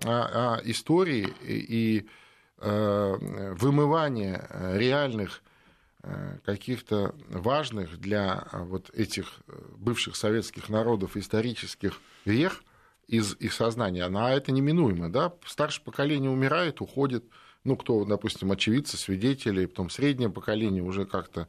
[0.05, 2.07] а, а, истории и
[2.57, 5.41] э, вымывание реальных
[6.01, 9.39] э, каких-то важных для вот этих
[9.77, 12.63] бывших советских народов исторических вех
[13.07, 17.25] из их сознания, она это неминуемо, да, старшее поколение умирает, уходит,
[17.63, 21.47] ну, кто, допустим, очевидцы, свидетели, потом среднее поколение уже как-то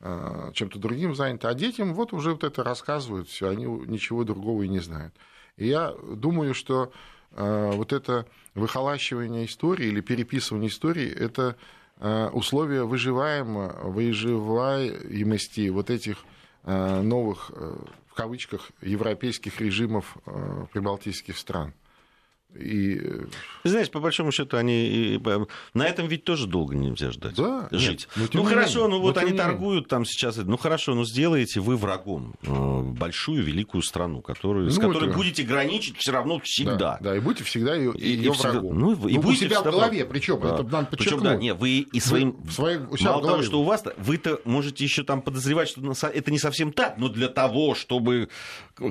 [0.00, 4.62] э, чем-то другим заняты, а детям вот уже вот это рассказывают, все, они ничего другого
[4.62, 5.14] и не знают.
[5.56, 6.92] И я думаю, что
[7.30, 11.56] э, вот это выхолащивание истории или переписывание истории– это
[11.98, 16.24] э, условия выживаемого, выживаемости вот этих
[16.64, 20.16] новых, в кавычках, европейских режимов
[20.72, 21.74] прибалтийских стран.
[22.54, 23.21] И...
[23.64, 25.20] Знаешь, по большому счету, они
[25.74, 27.34] на этом ведь тоже долго нельзя ждать.
[27.34, 28.08] Да, жить.
[28.16, 30.36] Нет, ну хорошо, ну вот они торгуют там сейчас.
[30.36, 35.16] Ну хорошо, ну сделаете вы врагом э, большую великую страну, которую, ну, с которой это...
[35.16, 36.76] будете граничить все равно всегда.
[36.76, 38.78] Да, да и будете всегда ее, и, ее и врагом.
[38.78, 40.54] Ну, и ну, будете у себя в голове, причем да.
[40.54, 40.98] это подчеркнуть.
[40.98, 42.32] Причем, да, не, вы и своим.
[42.32, 45.80] Вы, своим у себя мало того, что у вас, вы-то можете еще там подозревать, что
[46.06, 48.28] это не совсем так, но для того, чтобы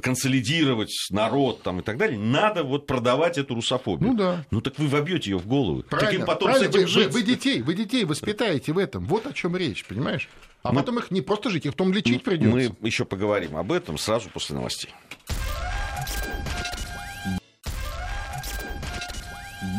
[0.02, 4.12] консолидировать народ там и так далее, надо вот продавать эту русофобию.
[4.12, 4.31] Ну да.
[4.52, 5.84] Ну так вы вобьете ее в голову.
[5.84, 6.72] Правильно, так потом правильно.
[6.72, 7.06] с этим вы, жить.
[7.08, 9.06] Вы, вы детей, вы детей воспитаете в этом.
[9.06, 10.30] Вот о чем речь, понимаешь?
[10.64, 12.76] А мы, потом их не просто жить, их потом лечить придется.
[12.80, 14.92] Мы еще поговорим об этом сразу после новостей.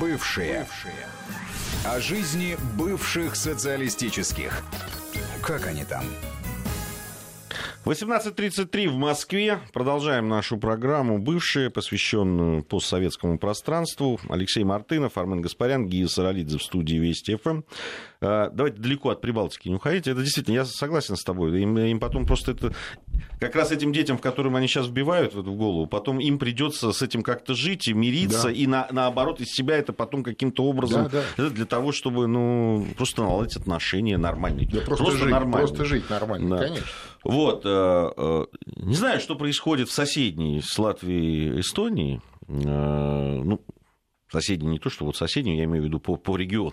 [0.01, 0.61] Бывшие.
[0.61, 1.07] Бывшие.
[1.85, 4.63] О жизни бывших социалистических.
[5.43, 6.05] Как они там?
[7.85, 9.59] 18.33 в Москве.
[9.73, 14.21] Продолжаем нашу программу «Бывшие», посвященную постсоветскому пространству.
[14.29, 17.63] Алексей Мартынов, Армен Гаспарян, Гия Саралидзе в студии Вести ФМ.
[18.21, 20.13] А, давайте далеко от Прибалтики не уходите.
[20.13, 21.61] Это действительно, я согласен с тобой.
[21.61, 22.73] Им, им потом просто это...
[23.41, 27.03] Как раз этим детям, в которым они сейчас вбивают в голову, потом им придется с
[27.03, 28.53] этим как-то жить и мириться, да.
[28.53, 31.51] и на, наоборот из себя это потом каким-то образом да, да.
[31.51, 34.69] для того, чтобы ну, просто наладить отношения нормальные.
[34.69, 35.67] Да, просто, просто жить, нормально.
[35.67, 36.67] Просто жить нормально, да.
[36.69, 36.87] конечно.
[37.25, 37.63] Вот.
[37.65, 42.21] Э, э, не знаю, что происходит в соседней с Латвией Эстонии.
[42.49, 43.61] Э, ну,
[44.31, 46.73] соседние не то, что вот соседние, я имею в виду по, по региону.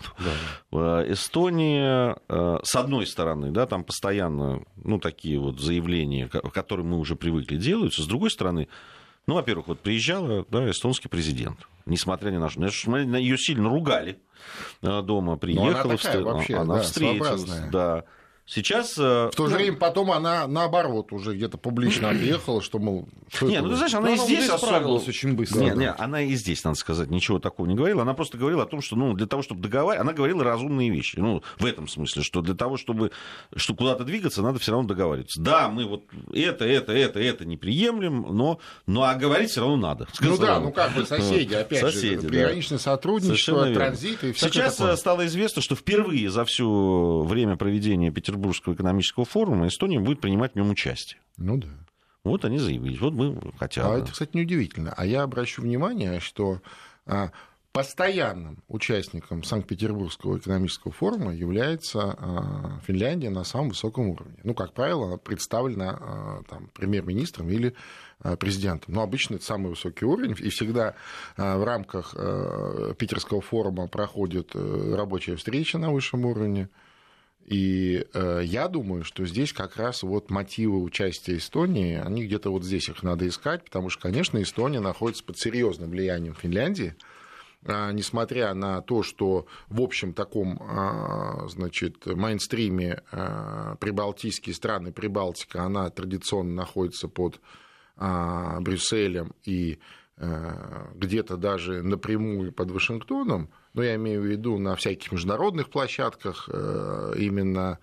[0.72, 1.12] Да.
[1.12, 7.18] Эстония, с одной стороны, да, там постоянно, ну, такие вот заявления, к которым мы уже
[7.18, 8.02] привыкли, делаются.
[8.02, 8.70] С другой стороны,
[9.28, 12.62] ну, во-первых, вот приезжала, да, эстонский президент, несмотря ни на что.
[12.62, 14.20] Ее сильно ругали
[14.82, 18.06] дома, приехала, она, такая, вообще, она да, встретилась, да.
[18.50, 18.98] Сейчас...
[18.98, 23.08] Э, в то же ну, время потом она, наоборот, уже где-то публично отъехала, что, мол...
[23.32, 25.60] Что не, ну ты знаешь, она ну, и здесь справилась очень быстро.
[25.60, 25.80] Нет, да.
[25.80, 28.02] нет, она и здесь, надо сказать, ничего такого не говорила.
[28.02, 31.20] Она просто говорила о том, что ну, для того, чтобы договаривать, она говорила разумные вещи.
[31.20, 33.12] Ну, в этом смысле, что для того, чтобы,
[33.56, 35.40] чтобы куда-то двигаться, надо все равно договариваться.
[35.40, 39.76] Да, мы вот это, это, это, это не приемлем, но, но а говорить все равно
[39.78, 40.08] надо.
[40.22, 42.84] Ну да, ну как бы соседи, опять соседи, же, приграничное да.
[42.84, 44.96] сотрудничество, транзит и Сейчас такое.
[44.96, 50.54] стало известно, что впервые за все время проведения Петербурга Петербургского экономического форума Эстония будет принимать
[50.54, 51.20] в нем участие.
[51.38, 51.68] Ну да.
[52.24, 52.98] Вот они заявили.
[52.98, 53.96] Вот мы хотя бы.
[53.96, 54.94] А это, кстати, неудивительно.
[54.96, 56.62] А я обращу внимание, что
[57.06, 57.32] а,
[57.72, 64.38] постоянным участником Санкт-Петербургского экономического форума является а, Финляндия на самом высоком уровне.
[64.44, 67.76] Ну, как правило, она представлена а, там, премьер-министром или
[68.20, 68.96] а, президентом.
[68.96, 70.96] Но обычно это самый высокий уровень, и всегда
[71.38, 72.16] в рамках
[72.98, 76.70] Питерского форума проходит э, рабочая встреча на высшем уровне.
[77.46, 82.64] И э, я думаю, что здесь как раз вот мотивы участия Эстонии, они где-то вот
[82.64, 86.96] здесь их надо искать, потому что, конечно, Эстония находится под серьезным влиянием Финляндии,
[87.66, 95.64] а, несмотря на то, что в общем таком, а, значит, мейнстриме а, прибалтийские страны, Прибалтика,
[95.64, 97.40] она традиционно находится под
[97.98, 99.78] Брюсселем и
[100.16, 103.50] где-то даже напрямую под Вашингтоном,
[103.80, 106.50] но я имею в виду на всяких международных площадках
[107.16, 107.80] именно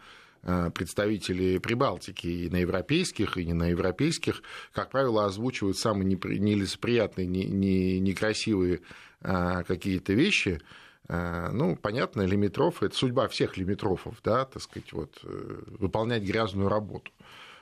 [0.75, 8.83] представители Прибалтики и на европейских, и не на европейских, как правило, озвучивают самые нелицеприятные, некрасивые
[9.23, 10.61] а, какие-то вещи,
[11.09, 17.13] ну, понятно, лимитроф– это судьба всех лимитрофов, да, так сказать, вот, э, выполнять грязную работу.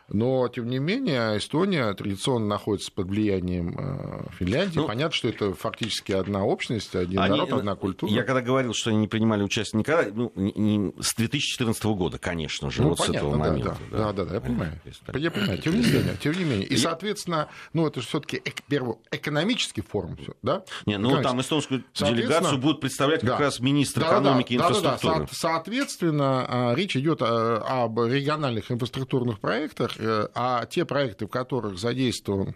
[0.09, 4.79] Но, тем не менее, Эстония традиционно находится под влиянием э, Финляндии.
[4.79, 8.13] Ну, Понятно, что это фактически одна общность, один они, народ, одна культура.
[8.13, 12.71] Я когда говорил, что они не принимали участие никогда, ну, не, с 2014 года, конечно
[12.71, 13.77] же, ну, вот понятно, с этого да, момента.
[13.91, 14.81] Да, да, да, да, я понимаю.
[15.15, 16.17] Я понимаю, тем не менее.
[16.21, 16.67] Тем не менее.
[16.67, 20.65] И, соответственно, ну, это же все таки первый экономический форум, да?
[20.87, 23.39] Не, ну, там эстонскую делегацию будут представлять как да.
[23.39, 25.15] раз министр да, экономики да, и инфраструктуры.
[25.15, 25.33] Да, да, да.
[25.33, 32.55] Соответственно, а, речь идет об региональных инфраструктурных проектах, э, а те проекты, в которых задействован,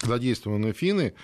[0.00, 1.14] задействованы финны,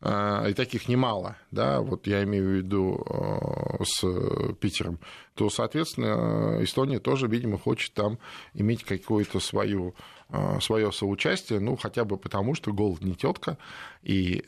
[0.00, 4.98] э, и таких немало, да, вот я имею в виду э, с Питером,
[5.34, 8.18] то, соответственно, Эстония тоже, видимо, хочет там
[8.54, 9.94] иметь какое-то свое
[10.30, 13.58] э, свое соучастие, ну, хотя бы потому, что голод не тетка,
[14.02, 14.44] и,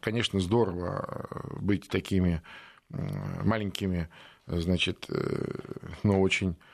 [0.00, 1.28] конечно, здорово
[1.60, 2.42] быть такими
[2.88, 4.08] маленькими,
[4.46, 5.08] значит,
[6.02, 6.71] но очень Э,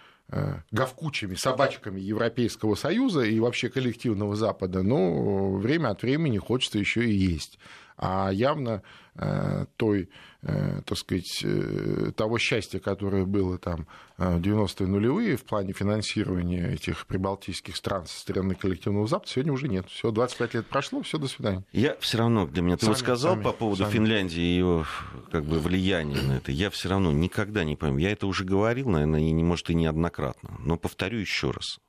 [0.70, 7.14] говкучими собачками Европейского Союза и вообще коллективного Запада, но время от времени хочется еще и
[7.14, 7.58] есть.
[7.98, 8.82] А явно
[9.16, 10.08] э, той
[10.40, 16.74] Э, так сказать, э, того счастья, которое было там в 90-е нулевые в плане финансирования
[16.74, 19.88] этих прибалтийских стран со стороны коллективного Запада, сегодня уже нет.
[19.88, 21.64] Все, 25 лет прошло, все, до свидания.
[21.72, 23.92] Я все равно, для меня, ты сами, вот сказал сами, по поводу сами.
[23.92, 24.86] Финляндии и ее
[25.32, 27.98] как бы, влияния на это, я все равно никогда не пойму.
[27.98, 31.80] Я это уже говорил, наверное, и, может, и неоднократно, но повторю еще раз.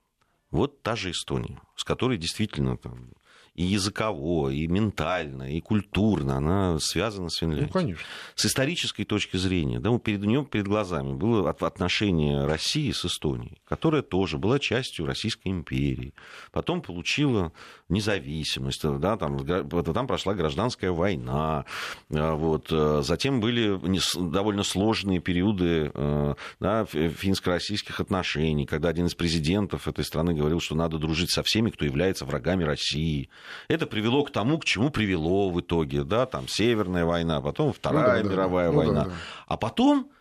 [0.49, 3.11] Вот та же Эстония, с которой действительно там,
[3.59, 7.67] и языково, и ментально, и культурно она связана с Финляндией.
[7.67, 8.05] Ну, конечно.
[8.35, 14.01] С исторической точки зрения, да, перед ним перед глазами было отношение России с Эстонией, которая
[14.01, 16.13] тоже была частью Российской империи,
[16.53, 17.51] потом получила
[17.89, 21.65] независимость, да, там, там прошла гражданская война,
[22.13, 23.77] а, вот, э, затем были
[24.15, 30.75] довольно сложные периоды э, да, финско-российских отношений, когда один из президентов этой страны говорил, что
[30.75, 33.29] надо дружить со всеми, кто является врагами России.
[33.67, 38.23] Это привело к тому, к чему привело в итоге, да, там Северная война, потом Вторая
[38.23, 39.03] ну, да, мировая да, война.
[39.03, 39.21] Ну, да, да.
[39.47, 40.11] А потом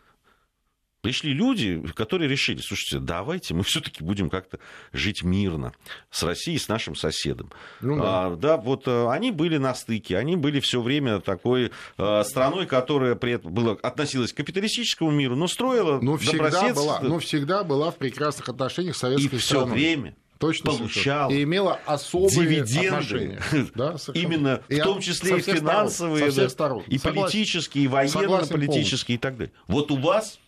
[1.00, 4.58] пришли люди, которые решили, слушайте, давайте мы все-таки будем как-то
[4.92, 5.72] жить мирно
[6.10, 7.50] с Россией, с нашим соседом.
[7.80, 8.26] Ну, да.
[8.26, 12.66] А, да, вот э, они были на стыке, они были все время такой а, страной,
[12.66, 17.64] которая при этом была, относилась к капиталистическому миру, но строила но всегда была, но всегда
[17.64, 23.40] была в прекрасных отношениях с советской И все время Точно получал и имела особые дивиденды,
[23.74, 26.84] да, именно и в том числе и финансовые, сторон, сторон.
[26.86, 27.22] и Согласен.
[27.22, 29.52] политические, и военно-политические и так далее.
[29.66, 30.38] Вот у вас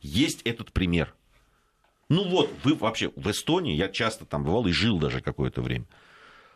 [0.00, 1.14] есть этот пример.
[2.08, 5.86] Ну вот, вы вообще в Эстонии, я часто там бывал и жил даже какое-то время,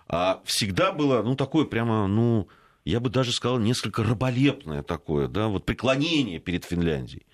[0.07, 2.49] а всегда было, ну, такое прямо, ну,
[2.85, 7.27] я бы даже сказал, несколько раболепное такое, да, вот преклонение перед Финляндией.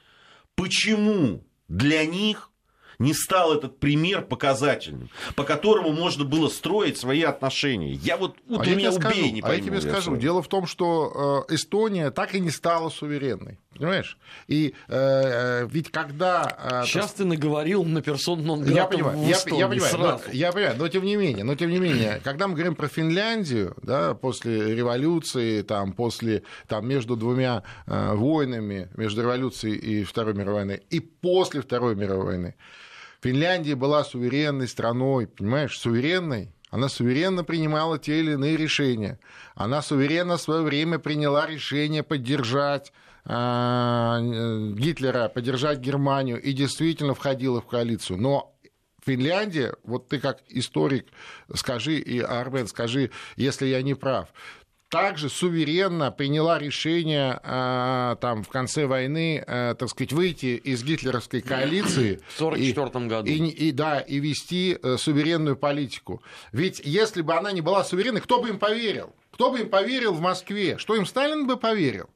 [0.55, 2.52] Почему для них
[2.99, 7.93] не стал этот пример показательным, по которому можно было строить свои отношения.
[7.93, 9.55] Я вот, вот а я меня убей, скажу, не пойму.
[9.55, 10.19] А я тебе скажу, свой.
[10.19, 13.59] дело в том, что э, Эстония так и не стала суверенной.
[13.75, 14.19] Понимаешь?
[14.49, 16.83] И э, э ведь когда...
[16.83, 20.89] Э, Сейчас ты наговорил на персонном я понимаю, я, я, понимаю, но, я понимаю, но
[20.89, 25.63] тем не менее, но тем не менее, когда мы говорим про Финляндию, да, после революции,
[25.63, 31.63] там, после, там, между двумя э, войнами, между революцией и Второй мировой войной, и после
[31.63, 32.55] Второй мировой войны,
[33.23, 36.53] Финляндия была суверенной страной, понимаешь, суверенной.
[36.71, 39.21] Она суверенно принимала те или иные решения.
[39.55, 42.93] Она суверенно в свое время приняла решение поддержать
[43.25, 48.19] а, Гитлера, поддержать Германию и действительно входила в коалицию.
[48.19, 48.57] Но
[49.05, 51.07] Финляндия, вот ты как историк,
[51.55, 54.29] скажи, и Армен, скажи, если я не прав,
[54.93, 61.41] также суверенно приняла решение э, там, в конце войны, э, так сказать, выйти из гитлеровской
[61.41, 62.21] коалиции.
[62.29, 63.27] В 1944 году.
[63.31, 66.23] И, и, да, и вести э, суверенную политику.
[66.53, 69.15] Ведь если бы она не была суверенной, кто бы им поверил?
[69.31, 70.77] Кто бы им поверил в Москве?
[70.77, 72.11] Что им Сталин бы поверил?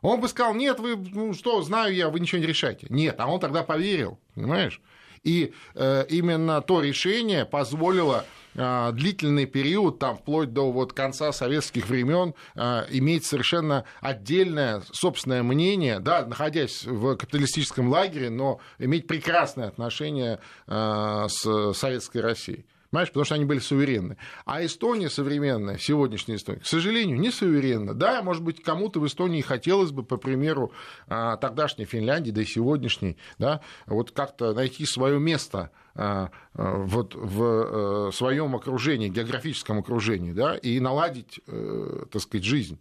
[0.00, 2.86] Он бы сказал, нет, вы, ну что, знаю я, вы ничего не решайте.
[2.88, 4.80] Нет, а он тогда поверил, понимаешь?
[5.24, 11.88] И э, именно то решение позволило э, длительный период, там, вплоть до вот конца советских
[11.88, 19.68] времен, э, иметь совершенно отдельное собственное мнение, да, находясь в капиталистическом лагере, но иметь прекрасное
[19.68, 22.64] отношение с советской Россией.
[22.92, 24.18] Понимаешь, потому что они были суверенны.
[24.44, 27.94] А Эстония современная, сегодняшняя Эстония, к сожалению, не суверенна.
[27.94, 30.72] Да, может быть, кому-то в Эстонии хотелось бы, по примеру,
[31.08, 37.14] а, тогдашней Финляндии, да и сегодняшней, да, вот как-то найти свое место а, а, вот
[37.14, 42.78] в э, своем окружении, географическом окружении, да, и наладить, э, так сказать, жизнь.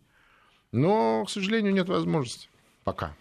[0.73, 2.49] Но, к сожалению, нет возможности
[2.83, 3.15] пока.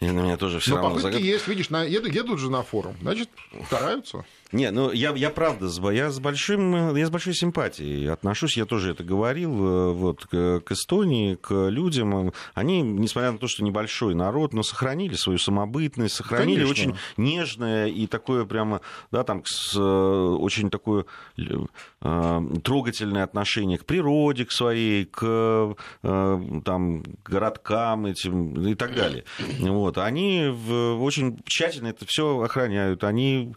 [0.00, 2.50] И на меня тоже все Но равно попытки загад- есть, видишь, на, едут, едут же
[2.50, 3.28] на форум, значит,
[3.66, 4.24] стараются.
[4.54, 8.66] Не, ну я, я правда, с- я с, большим, я с большой симпатией отношусь, я
[8.66, 12.32] тоже это говорил, э, вот, к, Эстонии, к людям.
[12.54, 16.70] Они, несмотря на то, что небольшой народ, но сохранили свою самобытность, сохранили Конечно.
[16.70, 21.04] очень нежное и такое прямо, да, там, с, э, очень такое
[21.36, 29.24] э, трогательное отношение к природе, к своей, к э, там, городкам этим и так далее.
[29.58, 29.98] Вот.
[29.98, 33.52] Они в- очень тщательно это все охраняют, они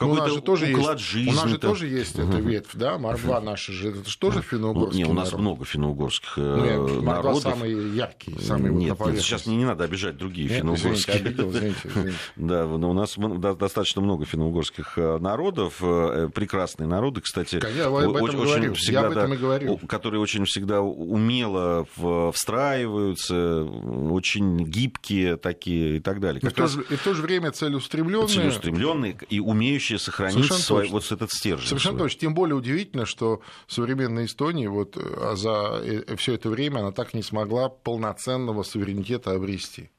[0.00, 1.30] Ну, у какой-то нас же тоже уклад есть, жизни.
[1.30, 1.70] У нас же там.
[1.70, 5.12] тоже есть эта ветвь, да, мордва наша же, это же тоже Ну, финно-угорский Не, у
[5.12, 5.40] нас народ.
[5.40, 7.42] много финно-угорских э, Ну, нет, народов.
[7.42, 9.28] самый яркий, самый вот на нет, нет, поверхности.
[9.28, 10.94] сейчас не, не надо обижать другие Нет, финно-угорские.
[10.96, 12.14] извините, обидел, извините, извините.
[12.36, 13.16] Да, но у нас
[13.58, 18.74] достаточно много финно-угорских э, народов, э, прекрасные народы, кстати, Конечно, я об этом о- говорю,
[18.88, 19.76] я об этом и говорю.
[19.86, 21.86] которые очень всегда умело
[22.32, 26.40] встраиваются, очень гибкие такие и так далее.
[26.42, 28.28] И в, то же, и в то же время целеустремленные.
[28.28, 30.94] целеустремленные и умеющие сохранить Совершенно свой, точно.
[30.94, 31.68] вот этот стержень.
[31.68, 32.08] Совершенно свой.
[32.08, 32.20] точно.
[32.20, 37.14] Тем более удивительно, что в современной Эстонии вот, а за все это время она так
[37.14, 39.90] не смогла полноценного суверенитета обрести.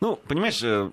[0.00, 0.90] Ну, понимаешь, э,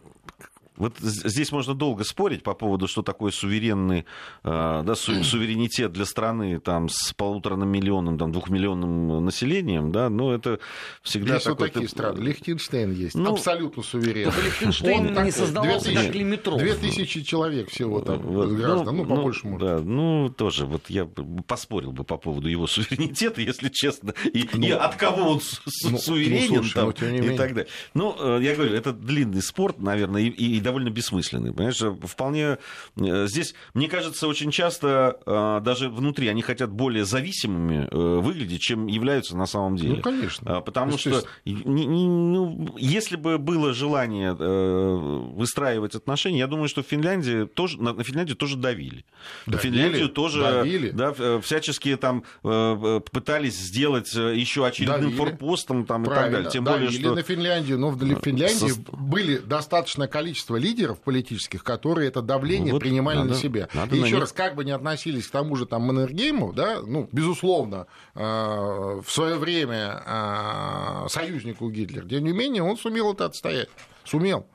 [0.77, 4.05] вот здесь можно долго спорить по поводу, что такое суверенный,
[4.43, 10.33] э, да, су- суверенитет для страны там, с полутора миллионным, там, двухмиллионным населением, да, но
[10.33, 10.59] это
[11.01, 11.69] всегда есть вот такой...
[11.69, 12.19] такие ты- страны.
[12.19, 13.15] Лихтенштейн есть.
[13.15, 14.33] Ну, абсолютно суверенный.
[14.43, 16.57] Лихтенштейн Он не создавался 2000 как лимитров.
[16.59, 19.59] Две тысячи человек всего там Вот, граждан, ну, по-большему.
[19.59, 21.05] Да, ну, тоже, вот я
[21.47, 25.41] поспорил бы по поводу его суверенитета, если честно, и, и Ну, от кого он
[25.83, 27.37] ну, суверенен ну, слушай, там, ну, и менее.
[27.37, 27.69] так далее.
[27.93, 32.57] Ну, э, я говорю, это длинный спорт, наверное, и, и- и довольно бессмысленный, понимаешь, вполне,
[32.97, 38.61] э, здесь, мне кажется, очень часто э, даже внутри они хотят более зависимыми э, выглядеть,
[38.61, 39.97] чем являются на самом деле.
[39.97, 40.57] Ну, конечно.
[40.57, 47.45] А, Потому что ну, если бы было желание выстраивать отношения, я думаю, что в Финляндии
[47.45, 49.05] тоже, на Финляндию тоже давили.
[49.45, 50.89] Давили, Финляндию тоже давили.
[50.89, 55.17] Да, всячески там пытались сделать еще очередным Давили.
[55.17, 56.49] форпостом там, и так далее.
[56.49, 57.15] Тем давили более, что...
[57.15, 62.81] на Финляндию, но в Финляндии Со- были достаточное количество лидеров политических, которые это давление Вот
[62.81, 63.67] принимали надо- на себя.
[63.73, 66.53] надо И на еще них- раз, как бы не относились к тому же там Маннергейму,
[66.53, 73.13] да, ну, безусловно, э, в свое время э, союзнику Гитлера, тем не менее, он сумел
[73.13, 73.69] это отстоять.
[74.03, 74.47] Сумел.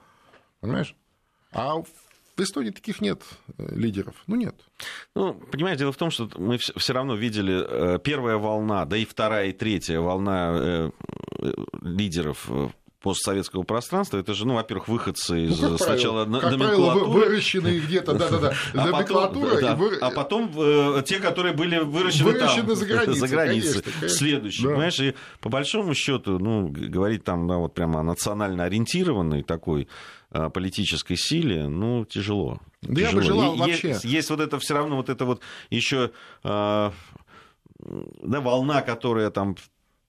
[0.60, 0.94] Понимаешь?
[1.52, 1.86] А в
[2.42, 3.22] Эстонии таких нет
[3.58, 4.14] э, лидеров.
[4.26, 4.54] Ну, нет.
[5.14, 9.04] Ну, понимаешь, дело в том, что мы все равно видели э, первая волна, да и
[9.04, 10.90] вторая, и третья волна э,
[11.82, 12.48] лидеров
[13.00, 17.10] постсоветского пространства, это же, ну, во-первых, выходцы из Ну, как сначала правило, как правило, номенклатуры,
[17.28, 22.66] выращенные где-то, да-да-да, а номенклатура да, вы- а потом э, те, которые были выращены, Выращены
[22.68, 23.72] там, за границей, за границей.
[23.72, 24.08] конечно, конечно.
[24.18, 24.68] Следующий, Да.
[24.70, 29.88] понимаешь, и по большому счету, ну, говорить там, да, вот прямо о национально ориентированной такой
[30.32, 32.60] э, политической силе, ну, тяжело.
[32.82, 33.42] Да я бы Тяжело.
[33.42, 33.88] желал И вообще.
[33.88, 36.10] Есть, есть вот это все равно, вот это вот еще
[36.54, 39.56] да, волна, которая там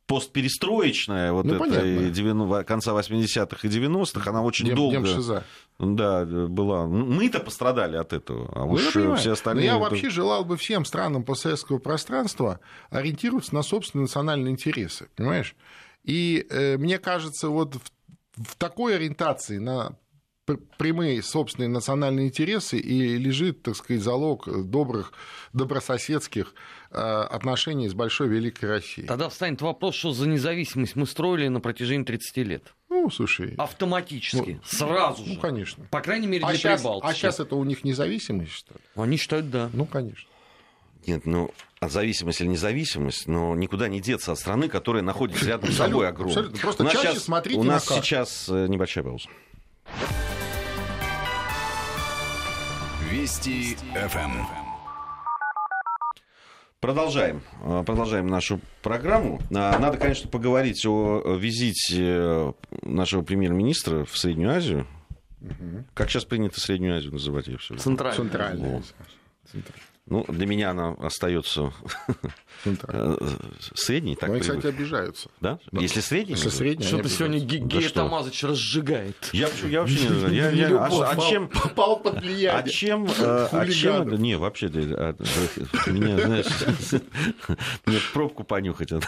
[0.08, 5.44] постперестроечная, вот Ну, и 90 конца 80-х и 90-х, она очень Дем- долго демшиза.
[5.80, 6.86] да, была.
[6.88, 9.66] Мы-то пострадали от этого, а Ну, уж я все остальные...
[9.72, 12.60] Но я это- вообще желал бы всем странам постсоветского пространства
[12.90, 15.56] ориентироваться на собственные национальные интересы, понимаешь?
[16.04, 17.82] И э, мне кажется, вот в,
[18.44, 19.96] в такой ориентации на
[20.78, 25.14] прямые собственные национальные интересы и лежит, так сказать, залог добрых,
[25.54, 26.54] добрососедских
[26.92, 29.08] э, отношений с большой великой Россией.
[29.08, 32.73] Тогда встанет вопрос, что за независимость мы строили на протяжении 30 лет.
[32.90, 35.40] Ну, слушай, Автоматически, сразу ну, же.
[35.40, 35.86] конечно.
[35.90, 37.10] По крайней мере, А для сейчас, Прибалтики.
[37.10, 38.80] а сейчас это у них независимость, что ли?
[38.96, 39.69] Они считают, да.
[39.73, 40.30] Ну, конечно.
[41.08, 45.71] Нет, ну, от зависимости или независимость, но никуда не деться от страны, которая находится рядом
[45.71, 46.52] с собой огромной.
[46.52, 49.28] Просто у нас чаще сейчас, смотрите У на нас сейчас э, небольшая пауза.
[53.12, 54.32] Вести ФМ.
[56.80, 57.44] Продолжаем.
[57.62, 59.42] Э, Продолжаем нашу программу.
[59.54, 62.54] А, Надо, конечно, поговорить о визите э,
[62.84, 64.88] нашего премьер-министра в Среднюю Азию.
[65.94, 67.76] Как сейчас принято Среднюю Азию называть все?
[67.76, 68.16] Центральный.
[68.16, 68.84] Центральная.
[69.54, 69.62] Во.
[70.12, 71.72] Ну, для меня она остается
[72.66, 73.18] э,
[73.74, 74.60] средней, так Ну, они, привык.
[74.60, 75.30] кстати, обижаются.
[75.40, 75.58] Да?
[75.72, 76.34] Если средний?
[76.34, 78.02] Если средняя, Что-то они сегодня Гея что?
[78.02, 79.16] Тамазыч разжигает.
[79.32, 80.34] Я, вообще- я вообще не знаю.
[80.36, 82.70] Я- я- а, а чем, Попал под а влияние.
[82.74, 83.10] чем, э,
[83.52, 85.16] а чем, не, вообще, а,
[85.88, 86.46] меня, знаешь,
[87.86, 89.08] мне пробку понюхать, это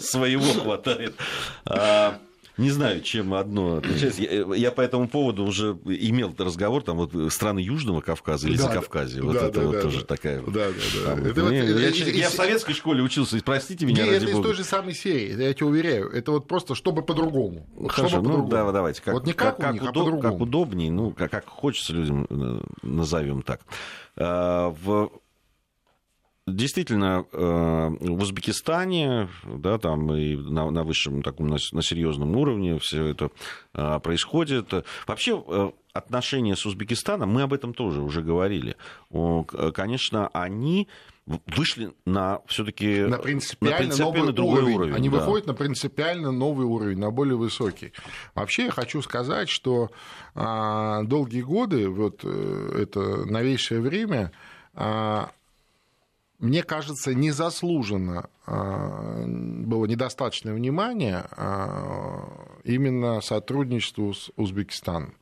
[0.00, 1.14] своего хватает.
[2.58, 4.22] Не знаю, чем одно отличается.
[4.22, 8.64] Я, я по этому поводу уже имел разговор, там вот страны Южного Кавказа или Да,
[8.64, 9.22] Закавказья.
[9.22, 10.06] Вот да, это да, вот да, тоже да.
[10.06, 10.40] такая...
[10.40, 11.04] Да, да, да.
[11.16, 13.36] там, Это вот, не, э, я, э, честно- э, я в э, советской школе учился,
[13.36, 14.48] и простите меня, Не, ради это из бога.
[14.48, 16.08] той же самой серии, я тебе уверяю.
[16.10, 17.66] Это вот просто, чтобы по-другому.
[17.88, 18.50] Хорошо, чтобы ну по-другому.
[18.66, 19.02] да, давайте.
[19.02, 20.22] Как, вот не как, у них, а удоб- по-другому.
[20.22, 23.60] как удобнее, ну, как, как хочется людям, э, назовем так.
[24.16, 25.10] А, В
[26.46, 32.78] Действительно, э, в Узбекистане, да, там и на, на высшем таком, на, на серьезном уровне
[32.78, 33.32] все это
[33.74, 34.72] э, происходит.
[35.08, 38.76] Вообще, э, отношения с Узбекистаном, мы об этом тоже уже говорили.
[39.74, 40.86] Конечно, они
[41.26, 44.74] вышли на все-таки на принципиально, новый другой уровень.
[44.76, 44.94] уровень.
[44.94, 45.16] Они да.
[45.16, 47.92] выходят на принципиально новый уровень, на более высокий.
[48.36, 49.90] Вообще я хочу сказать, что
[50.36, 54.30] а, долгие годы, вот это новейшее время,
[54.74, 55.30] а,
[56.38, 65.14] мне кажется, незаслуженно а, было недостаточное внимание а, именно сотрудничеству с Узбекистаном.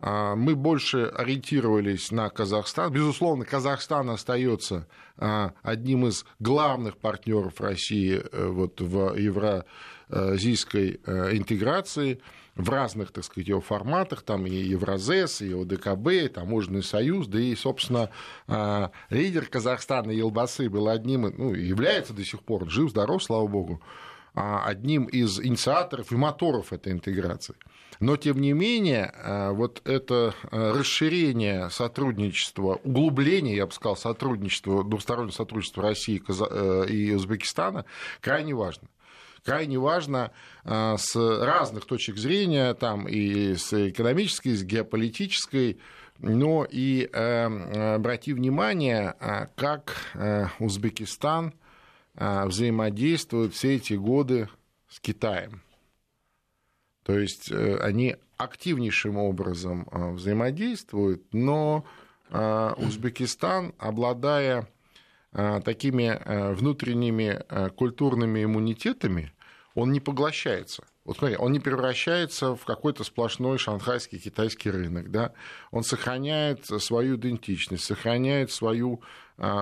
[0.00, 2.90] А, Мы больше ориентировались на Казахстан.
[2.90, 4.86] Безусловно, Казахстан остается
[5.16, 12.22] одним из главных партнеров России э, вот в евразийской э, интеграции
[12.60, 17.40] в разных, так сказать, его форматах, там и Евразес, и ОДКБ, и Таможенный союз, да
[17.40, 18.10] и, собственно,
[18.46, 23.82] а, лидер Казахстана Елбасы был одним, ну, является до сих пор, жив-здоров, слава богу,
[24.34, 27.54] а, одним из инициаторов и моторов этой интеграции.
[27.98, 35.32] Но, тем не менее, а, вот это расширение сотрудничества, углубление, я бы сказал, сотрудничества, двустороннего
[35.32, 37.84] сотрудничества России и э, и Узбекистана
[38.20, 38.88] крайне важно
[39.44, 40.32] крайне важно
[40.64, 45.78] а, с разных точек зрения, там и с экономической, и с геополитической,
[46.20, 51.54] но и э, обрати внимание, а, как э, Узбекистан
[52.14, 54.48] а, взаимодействует все эти годы
[54.88, 55.62] с Китаем.
[57.04, 61.84] То есть э, они активнейшим образом взаимодействуют, но
[62.30, 64.66] Узбекистан, обладая
[65.32, 69.32] такими э, внутренними э, культурными иммунитетами,
[69.74, 70.84] он не поглощается.
[71.04, 75.32] Вот смотри, он не превращается в какой-то сплошной шанхайский китайский рынок, да?
[75.70, 79.00] он сохраняет свою идентичность, сохраняет свою,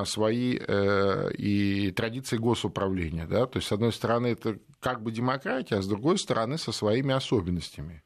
[0.05, 3.27] свои э, и традиции госуправления.
[3.27, 3.47] Да?
[3.47, 7.15] То есть, с одной стороны, это как бы демократия, а с другой стороны, со своими
[7.15, 8.03] особенностями.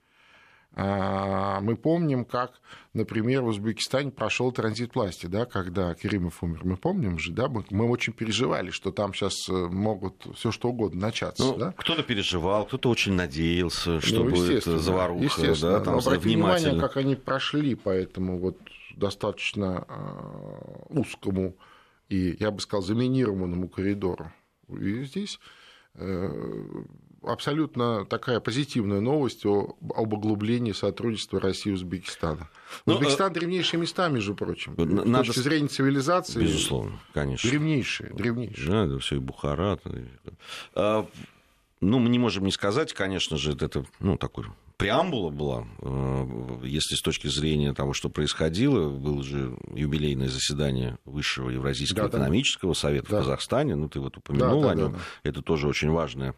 [0.75, 2.61] А, Мы помним, как,
[2.95, 6.61] например, в Узбекистане прошел транзит власти, да, когда Керимов умер.
[6.65, 11.01] Мы помним же, да, мы, мы очень переживали, что там сейчас могут все что угодно
[11.03, 11.43] начаться.
[11.45, 11.75] Ну, да?
[11.77, 15.73] Кто-то переживал, кто-то очень надеялся, что Ну, будет естественно, заваруха, естественно.
[15.73, 18.57] да, там Но обрати внимание, как они прошли по этому вот
[18.97, 21.55] достаточно э, узкому
[22.09, 24.33] и, я бы сказал, заминированному коридору.
[24.69, 25.39] И здесь
[25.95, 26.29] э,
[27.25, 32.49] абсолютно такая позитивная новость о- об углублении сотрудничества России и Узбекистана.
[32.87, 34.75] Ну, Узбекистан древнейший места, между прочим.
[34.79, 36.41] Н- С надо точки зрения цивилизации.
[36.41, 37.49] Безусловно, конечно.
[37.51, 38.67] Древнейший, древнейший.
[38.67, 39.79] Да, да, все и Бухара.
[40.75, 41.07] А,
[41.81, 44.47] ну, мы не можем не сказать, конечно же, это ну, такой
[44.79, 51.51] преамбула была, э, если с точки зрения того, что происходило, было же юбилейное заседание Высшего
[51.51, 52.19] Евразийского Да, да.
[52.19, 53.17] экономического совета Да.
[53.19, 56.35] в Казахстане, ну, ты вот упомянул Да, да, о нем, да, это тоже очень важное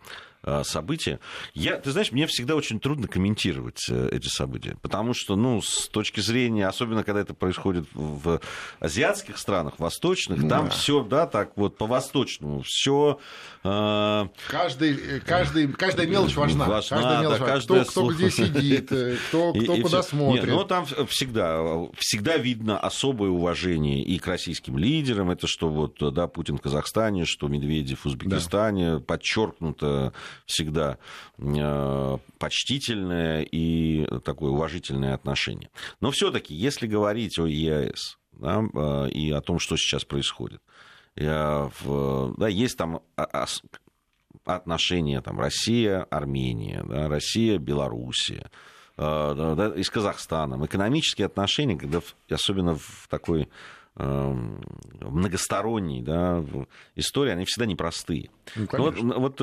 [0.46, 1.20] а, событие.
[1.54, 5.88] Я, ты знаешь, мне всегда очень трудно комментировать э, эти события, потому что, ну, с
[5.88, 8.40] точки зрения, особенно когда это происходит в
[8.78, 10.70] азиатских странах, восточных, Ну там да.
[10.70, 13.18] все, да, так вот по-восточному, все
[13.64, 16.66] Каждый, каждый, каждая мелочь важна.
[16.66, 17.54] Важна, каждая мелочь да, важна.
[17.54, 20.46] каждое кто, кто где сидит, э, кто, кто куда смотрит.
[20.46, 21.62] ну, там всегда,
[21.96, 25.30] всегда видно особое уважение и к российским лидерам.
[25.30, 29.00] Это что вот, да, Путин в Казахстане, что Медведев в Узбекистане.
[29.00, 30.12] Подчеркнуто
[30.46, 30.98] всегда
[31.38, 35.70] э, почтительное и такое уважительное отношение.
[36.00, 40.60] Но все-таки, если говорить о ЕАЭС, да, э, и о том, что сейчас происходит.
[41.16, 43.00] В, да, есть там
[44.44, 48.50] отношения там, Россия, Армения, да, Россия, Белоруссия,
[48.96, 50.64] э, да, и с Казахстаном.
[50.66, 53.48] Экономические отношения, когда, особенно в такой
[53.96, 54.62] эм,
[55.00, 56.44] многосторонней да,
[56.96, 58.30] истории, они всегда непростые.
[58.56, 59.40] Ну, вот, вот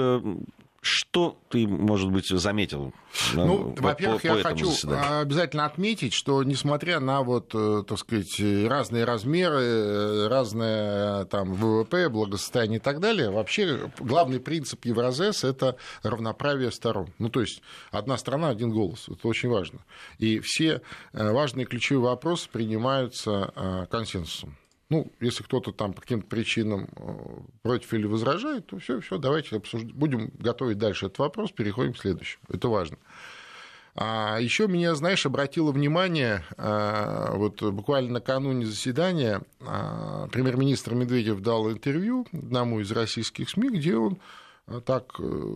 [0.82, 2.92] что ты, может быть, заметил?
[3.34, 5.22] Ну, по, во-первых, по, по я хочу заседанию?
[5.22, 12.80] обязательно отметить, что несмотря на вот, э, так сказать, разные размеры, разное там ВВП, благосостояние
[12.80, 17.14] и так далее, вообще главный принцип Евразес– это равноправие сторон.
[17.20, 17.62] Ну, то есть
[17.92, 19.08] одна страна, один голос.
[19.08, 19.80] Это очень важно.
[20.18, 20.82] И все
[21.14, 24.58] э, важные ключевые вопросы принимаются э, консенсусом.
[24.92, 27.14] Ну, если кто-то там по каким-то причинам э,
[27.62, 29.84] против или возражает, то все, все, давайте обсуж...
[29.84, 32.44] будем готовить дальше этот вопрос, переходим к следующему.
[32.50, 32.98] Это важно.
[33.96, 41.72] А еще меня, знаешь, обратило внимание, а, вот буквально накануне заседания а, премьер-министр Медведев дал
[41.72, 44.20] интервью одному из российских СМИ, где он
[44.86, 45.54] так э,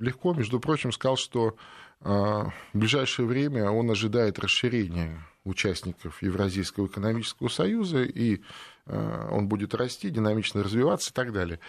[0.00, 1.54] легко, между прочим, сказал, что
[2.00, 8.42] в ближайшее время он ожидает расширения участников Евразийского экономического союза, и
[8.86, 11.60] э, он будет расти, динамично развиваться и так далее.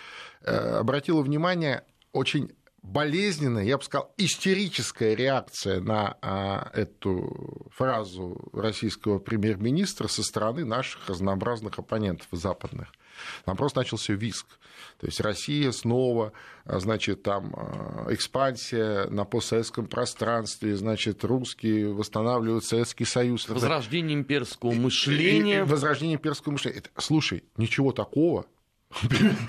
[0.41, 2.51] Э, обратила внимание очень
[2.82, 11.07] болезненная, я бы сказал, истерическая реакция на а, эту фразу российского премьер-министра со стороны наших
[11.07, 12.91] разнообразных оппонентов западных.
[13.45, 14.47] Там просто начался виск.
[14.99, 16.32] То есть Россия снова,
[16.65, 23.49] а, значит, там а, экспансия на постсоветском пространстве, значит, русские восстанавливают Советский Союз.
[23.49, 25.63] Возрождение имперского мышления.
[25.63, 26.84] Возрождение имперского мышления.
[26.97, 28.45] Слушай, ничего такого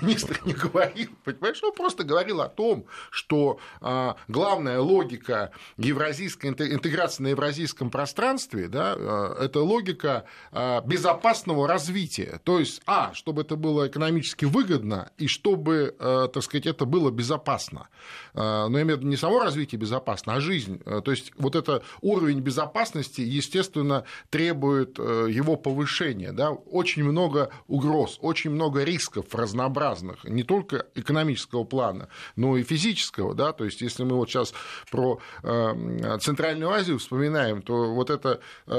[0.01, 7.23] министр не говорил, понимаешь, он просто говорил о том, что а, главная логика евразийской интеграции
[7.23, 13.55] на евразийском пространстве, да, а, это логика а, безопасного развития, то есть, а, чтобы это
[13.55, 17.87] было экономически выгодно и чтобы, так сказать, это было безопасно,
[18.33, 21.83] но я имею в виду не само развитие безопасно, а жизнь, то есть вот это
[22.01, 30.23] уровень безопасности, естественно, требует а, его повышения, да, очень много угроз, очень много рисков разнообразных,
[30.23, 34.53] не только экономического плана, но и физического, да, то есть если мы вот сейчас
[34.91, 38.71] про э, Центральную Азию вспоминаем, то вот эта э,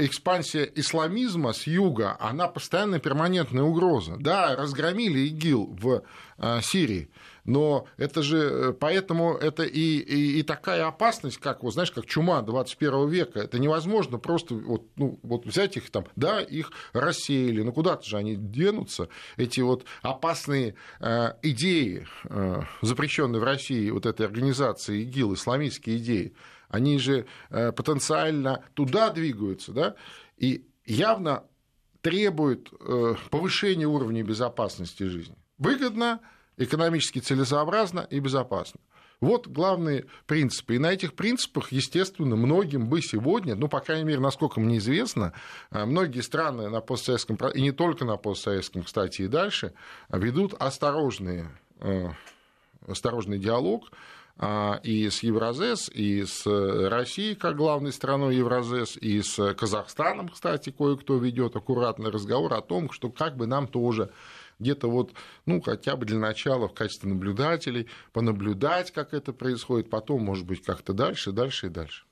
[0.00, 4.16] экспансия исламизма с юга, она постоянно перманентная угроза.
[4.18, 6.02] Да, разгромили ИГИЛ в
[6.38, 7.10] э, Сирии,
[7.48, 12.04] но это же, э, поэтому это и, и, и такая опасность, как, вот, знаешь, как
[12.04, 17.62] чума 21 века, это невозможно просто вот, ну, вот взять их там, да, их рассеяли,
[17.62, 24.04] ну куда-то же они денутся, эти вот опасные э, идеи, э, запрещенные в России вот
[24.04, 26.34] этой организации ИГИЛ, исламистские идеи,
[26.68, 29.94] они же э, потенциально туда двигаются, да,
[30.36, 31.44] и явно
[32.02, 35.36] требуют э, повышения уровня безопасности жизни.
[35.56, 36.20] Выгодно,
[36.58, 38.80] экономически целесообразно и безопасно.
[39.20, 40.76] Вот главные принципы.
[40.76, 45.32] И на этих принципах, естественно, многим бы сегодня, ну, по крайней мере, насколько мне известно,
[45.70, 49.72] э, многие страны на постсоветском, и не только на постсоветском, кстати, и дальше,
[50.08, 51.50] ведут осторожные,
[51.80, 52.10] э,
[52.86, 53.90] осторожный диалог
[54.84, 61.16] и с Евразес, и с Россией, как главной страной Евразес, и с Казахстаном, кстати, кое-кто
[61.16, 64.12] ведет аккуратный разговор о том, что как бы нам тоже
[64.58, 65.12] где-то вот,
[65.46, 70.62] ну, хотя бы для начала в качестве наблюдателей, понаблюдать, как это происходит, потом, может быть,
[70.62, 72.04] как-то дальше, дальше и дальше.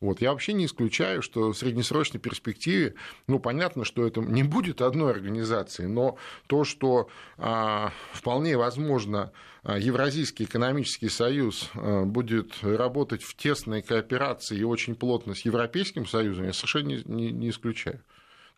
[0.00, 0.20] Вот.
[0.20, 2.94] Я вообще не исключаю, что в среднесрочной перспективе,
[3.26, 6.16] ну, понятно, что это не будет одной организации, но
[6.46, 9.32] то, что а, вполне возможно
[9.64, 16.06] а, Евразийский экономический союз а, будет работать в тесной кооперации и очень плотно с Европейским
[16.06, 18.00] союзом, я совершенно не, не, не исключаю.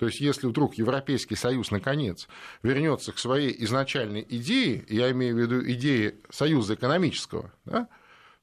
[0.00, 2.26] То есть, если вдруг Европейский Союз, наконец,
[2.62, 7.86] вернется к своей изначальной идее, я имею в виду идее Союза экономического, да,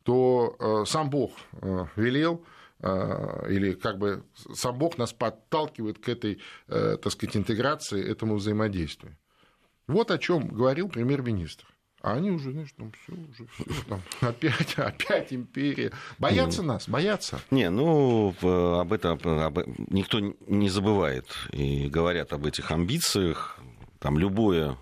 [0.04, 2.46] то э, сам Бог э, велел,
[2.82, 9.18] э, или как бы сам Бог нас подталкивает к этой, так сказать, интеграции, этому взаимодействию.
[9.88, 11.66] Вот о чем говорил премьер-министр.
[12.02, 15.92] А они уже, знаешь, там все, уже все, там, опять, опять империя.
[16.20, 17.40] Боятся нас, боятся.
[17.50, 18.34] Не, ну,
[18.80, 21.26] об этом об, никто не забывает.
[21.52, 23.60] И говорят об этих амбициях.
[24.00, 24.78] Там любое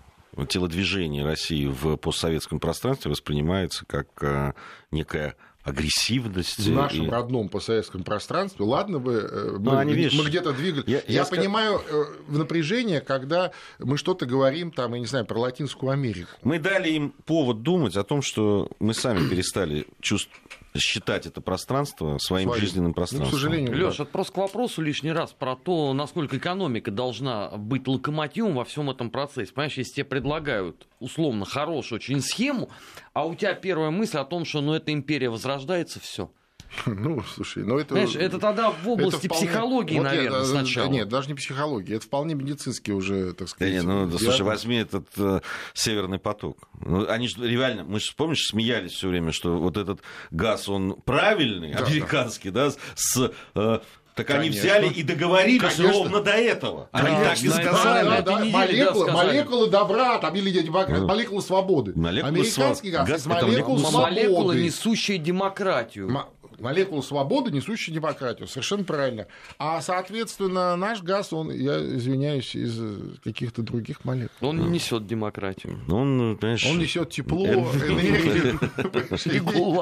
[0.48, 4.52] телодвижение России в постсоветском пространстве воспринимается как э,
[4.90, 5.34] некая
[5.66, 6.60] агрессивность.
[6.60, 7.10] В нашем и...
[7.10, 8.64] родном постсоветском пространстве.
[8.64, 10.86] Ладно бы, э, мы, видишь, мы где-то двигались.
[10.86, 13.50] Я, я, я понимаю э, в напряжение, когда
[13.80, 16.30] мы что-то говорим, там, я не знаю, про Латинскую Америку.
[16.44, 20.40] Мы дали им повод думать о том, что мы сами перестали чувствовать
[20.78, 22.60] считать это пространство своим, Своим.
[22.60, 23.32] жизненным Ну, к пространством.
[23.38, 23.86] сожалению, да.
[23.86, 28.64] Леш, это просто к вопросу лишний раз про то, насколько экономика должна быть локомотивом во
[28.64, 29.52] всем этом процессе.
[29.52, 32.70] Понимаешь, если тебе предлагают условно хорошую очень схему,
[33.12, 36.30] а у тебя первая мысль о том, что ну эта империя возрождается, все.
[36.86, 37.94] Ну, слушай, ну это...
[37.94, 40.88] Понимаешь, это тогда в области вполне- психологии, Вот я, наверное, да, сначала.
[40.88, 43.74] Нет, даже не психологии, это вполне медицинский уже, так Да сказать.
[43.74, 45.40] не, ну, да, слушай, возьми этот э,
[45.74, 46.58] северный поток.
[46.84, 50.00] Ну, они же реально, мы же, помнишь, смеялись все время, что вот этот
[50.30, 53.32] газ, он правильный, Да, американский, да, с...
[53.54, 53.78] э,
[54.14, 54.60] так они Конечно.
[54.62, 55.92] взяли и договорились Конечно.
[55.92, 56.88] ровно до этого.
[56.90, 58.06] Они Да, так и сказали.
[58.08, 59.26] Да, да, неделе, молекулы, да, сказали.
[59.26, 61.06] молекулы добра, там, или демократ, Ну.
[61.06, 61.92] молекулы свободы.
[61.94, 64.14] Молекулы Американский сва- газ, газ молекулы свободы.
[64.14, 66.08] Молекула, несущая демократию.
[66.08, 66.24] М-
[66.58, 68.48] Молекулу свободы, несущую демократию.
[68.48, 69.26] Совершенно правильно.
[69.58, 72.80] А, соответственно, наш газ, он, я извиняюсь, из
[73.22, 74.48] каких-то других молекул.
[74.48, 75.80] Он не несет демократию.
[75.88, 78.58] Он, понимаешь, Он несет тепло, энергию,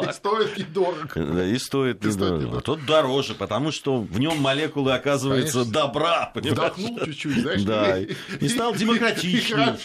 [0.09, 1.09] И стоит недорого.
[1.14, 2.59] Да, и стоит недорого.
[2.59, 5.72] А тот дороже, потому что в нем молекулы, оказывается, Конечно.
[5.72, 6.31] добра.
[6.35, 6.55] понимаешь?
[6.55, 7.62] Вдохнул чуть-чуть, знаешь.
[7.62, 9.77] Да, и стал демократичнее.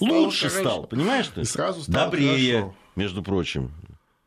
[0.00, 1.42] Лучше стал, понимаешь ты?
[1.42, 3.70] И сразу стало Добрее, между прочим.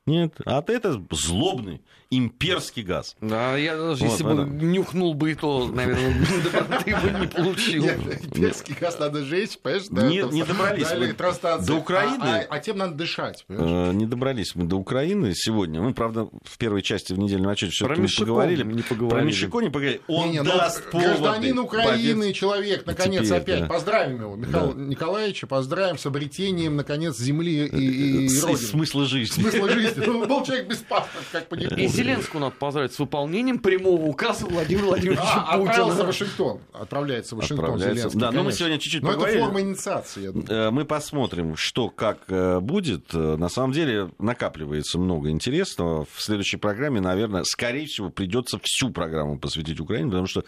[0.05, 1.81] Нет, а ты это злобный
[2.11, 3.15] имперский газ.
[3.21, 4.61] Да, я даже Вот, если бы поэтому.
[4.61, 6.13] нюхнул бы, и то, наверное,
[6.53, 7.83] доброты бы не получил.
[7.85, 9.87] Нет, перский газ надо жечь, понимаешь?
[9.89, 11.65] да, Не- добрались мы электростанции.
[11.67, 12.21] до Украины.
[12.21, 13.45] А, а- а тем надо дышать?
[13.49, 15.81] Э, Не добрались мы до Украины сегодня.
[15.81, 18.63] Мы, правда, в первой части в недельном отчете не Мишико поговорили.
[18.63, 19.09] не поговорили.
[19.09, 20.01] Про Мишико не поговорили.
[20.07, 21.07] Он ну, даст поводы.
[21.09, 23.61] гражданин Украины, человек, наконец, опять.
[23.61, 23.65] да.
[23.67, 28.59] Поздравим его, Михаила Николаевича, поздравим с обретением, наконец, земли и, и С- родины.
[28.67, 29.41] Смысла жизни.
[29.41, 29.92] Смысла жизни.
[29.95, 34.45] Ну, был человек без паспорта, как по И Зеленского надо поздравить с выполнением прямого указа
[34.45, 36.05] Владимира Владимировича А, отправился в Путина.
[36.05, 36.59] Вашингтон.
[36.73, 37.95] Отправляется в Вашингтон Отправляется.
[38.09, 38.19] Зеленский.
[38.19, 38.57] Да, но мы конечно.
[38.59, 39.41] сегодня чуть-чуть Но это поговорили.
[39.43, 40.47] форма инициации, я думаю.
[40.49, 43.13] Э, Мы посмотрим, что как э, будет.
[43.13, 46.05] Э, На самом деле накапливается много интересного.
[46.11, 50.43] В следующей программе, наверное, скорее всего, придется всю программу посвятить Украине, потому что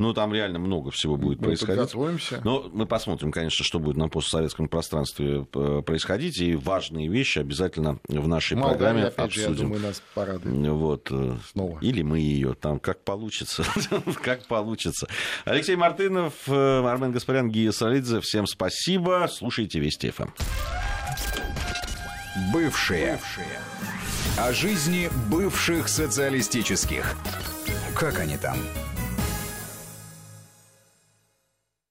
[0.00, 1.76] ну, там реально много всего будет Мы происходить.
[1.76, 2.40] подготовимся.
[2.42, 6.38] Но мы посмотрим, конечно, что будет на постсоветском пространстве э, происходить.
[6.38, 9.66] И важные вещи обязательно в нашей Молдавия, программе опять же, я обсудим.
[9.68, 10.68] думаю, нас порадует.
[10.72, 11.08] Вот.
[11.10, 11.78] э, Снова.
[11.80, 13.64] Или мы ее там, как получится.
[14.22, 15.06] как получится.
[15.44, 18.20] Алексей Мартынов, э, Армен Гаспарян, Гия Солидзе.
[18.20, 19.28] Всем спасибо.
[19.30, 20.28] Слушайте Вести ФМ.
[22.52, 23.18] Бывшие.
[24.38, 27.16] О жизни бывших социалистических.
[27.94, 28.56] Как они там?